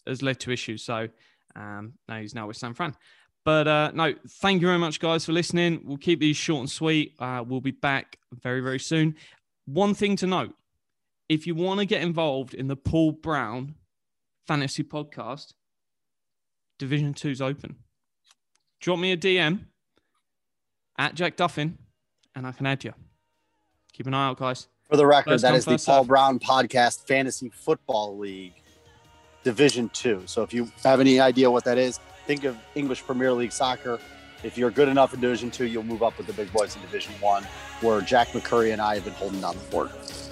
has 0.08 0.24
led 0.24 0.40
to 0.40 0.52
issues. 0.52 0.84
So 0.84 1.10
um, 1.56 1.94
now 2.08 2.20
he's 2.20 2.36
now 2.36 2.48
with 2.48 2.58
San 2.58 2.74
Fran. 2.74 2.96
But 3.46 3.68
uh, 3.68 3.92
no, 3.94 4.14
thank 4.42 4.62
you 4.62 4.68
very 4.68 4.80
much, 4.80 5.00
guys, 5.00 5.26
for 5.26 5.34
listening. 5.34 5.82
We'll 5.84 5.98
keep 5.98 6.20
these 6.20 6.38
short 6.38 6.62
and 6.62 6.70
sweet. 6.70 7.14
Uh, 7.20 7.44
we'll 7.46 7.62
be 7.62 7.72
back 7.72 8.18
very, 8.32 8.62
very 8.62 8.80
soon. 8.80 9.16
One 9.66 9.94
thing 9.94 10.16
to 10.18 10.28
note 10.28 10.56
if 11.30 11.46
you 11.46 11.56
want 11.56 11.80
to 11.80 11.86
get 11.86 12.02
involved 12.02 12.54
in 12.54 12.68
the 12.68 12.76
Paul 12.76 13.12
Brown 13.12 13.76
fantasy 14.48 14.84
podcast, 14.84 15.54
Division 16.80 17.14
Two's 17.14 17.42
open. 17.42 17.76
Drop 18.80 19.00
me 19.00 19.12
a 19.12 19.18
DM 19.18 19.66
at 20.98 21.16
Jack 21.16 21.38
Duffin, 21.38 21.78
and 22.36 22.46
I 22.46 22.52
can 22.52 22.66
add 22.66 22.84
you. 22.84 22.94
Keep 23.94 24.08
an 24.08 24.14
eye 24.14 24.28
out, 24.28 24.38
guys. 24.38 24.68
For 24.90 24.98
the 24.98 25.06
record, 25.06 25.32
First 25.32 25.44
that 25.44 25.56
is 25.56 25.66
the 25.66 25.78
Paul. 25.78 26.04
Brown 26.04 26.40
Podcast 26.40 27.08
Fantasy 27.08 27.50
Football 27.50 28.18
League 28.18 28.63
Division 29.44 29.90
Two. 29.90 30.24
So 30.26 30.44
if 30.44 30.54
you 30.54 30.72
have 30.84 31.00
any 31.00 31.20
idea 31.20 31.50
what 31.50 31.64
that 31.66 31.78
is, 31.78 32.00
think 32.26 32.44
of 32.44 32.58
English 32.76 33.04
Premier 33.04 33.32
League 33.34 33.52
soccer. 33.52 34.00
If 34.44 34.58
you're 34.58 34.72
good 34.72 34.90
enough 34.90 35.14
in 35.14 35.22
Division 35.22 35.52
Two, 35.52 35.68
you'll 35.68 35.84
move 35.84 36.04
up 36.04 36.18
with 36.18 36.28
the 36.28 36.34
big 36.34 36.52
boys 36.52 36.76
in 36.76 36.82
Division 36.82 37.14
One, 37.20 37.44
where 37.82 38.02
Jack 38.02 38.30
McCurry 38.30 38.74
and 38.74 38.82
I 38.82 38.96
have 38.96 39.06
been 39.06 39.14
holding 39.14 39.42
down 39.42 39.56
the 39.56 39.62
fort. 39.62 39.92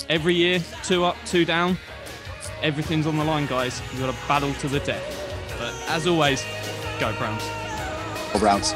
Every 0.09 0.35
year, 0.35 0.59
two 0.83 1.03
up, 1.05 1.15
two 1.25 1.45
down. 1.45 1.77
Everything's 2.61 3.07
on 3.07 3.17
the 3.17 3.23
line, 3.23 3.47
guys. 3.47 3.81
You've 3.91 4.01
got 4.01 4.13
to 4.13 4.27
battle 4.27 4.53
to 4.55 4.67
the 4.67 4.79
death. 4.81 5.55
But 5.57 5.73
as 5.89 6.07
always, 6.07 6.43
go 6.99 7.15
Browns. 7.17 7.43
Go 8.33 8.39
Browns. 8.39 8.73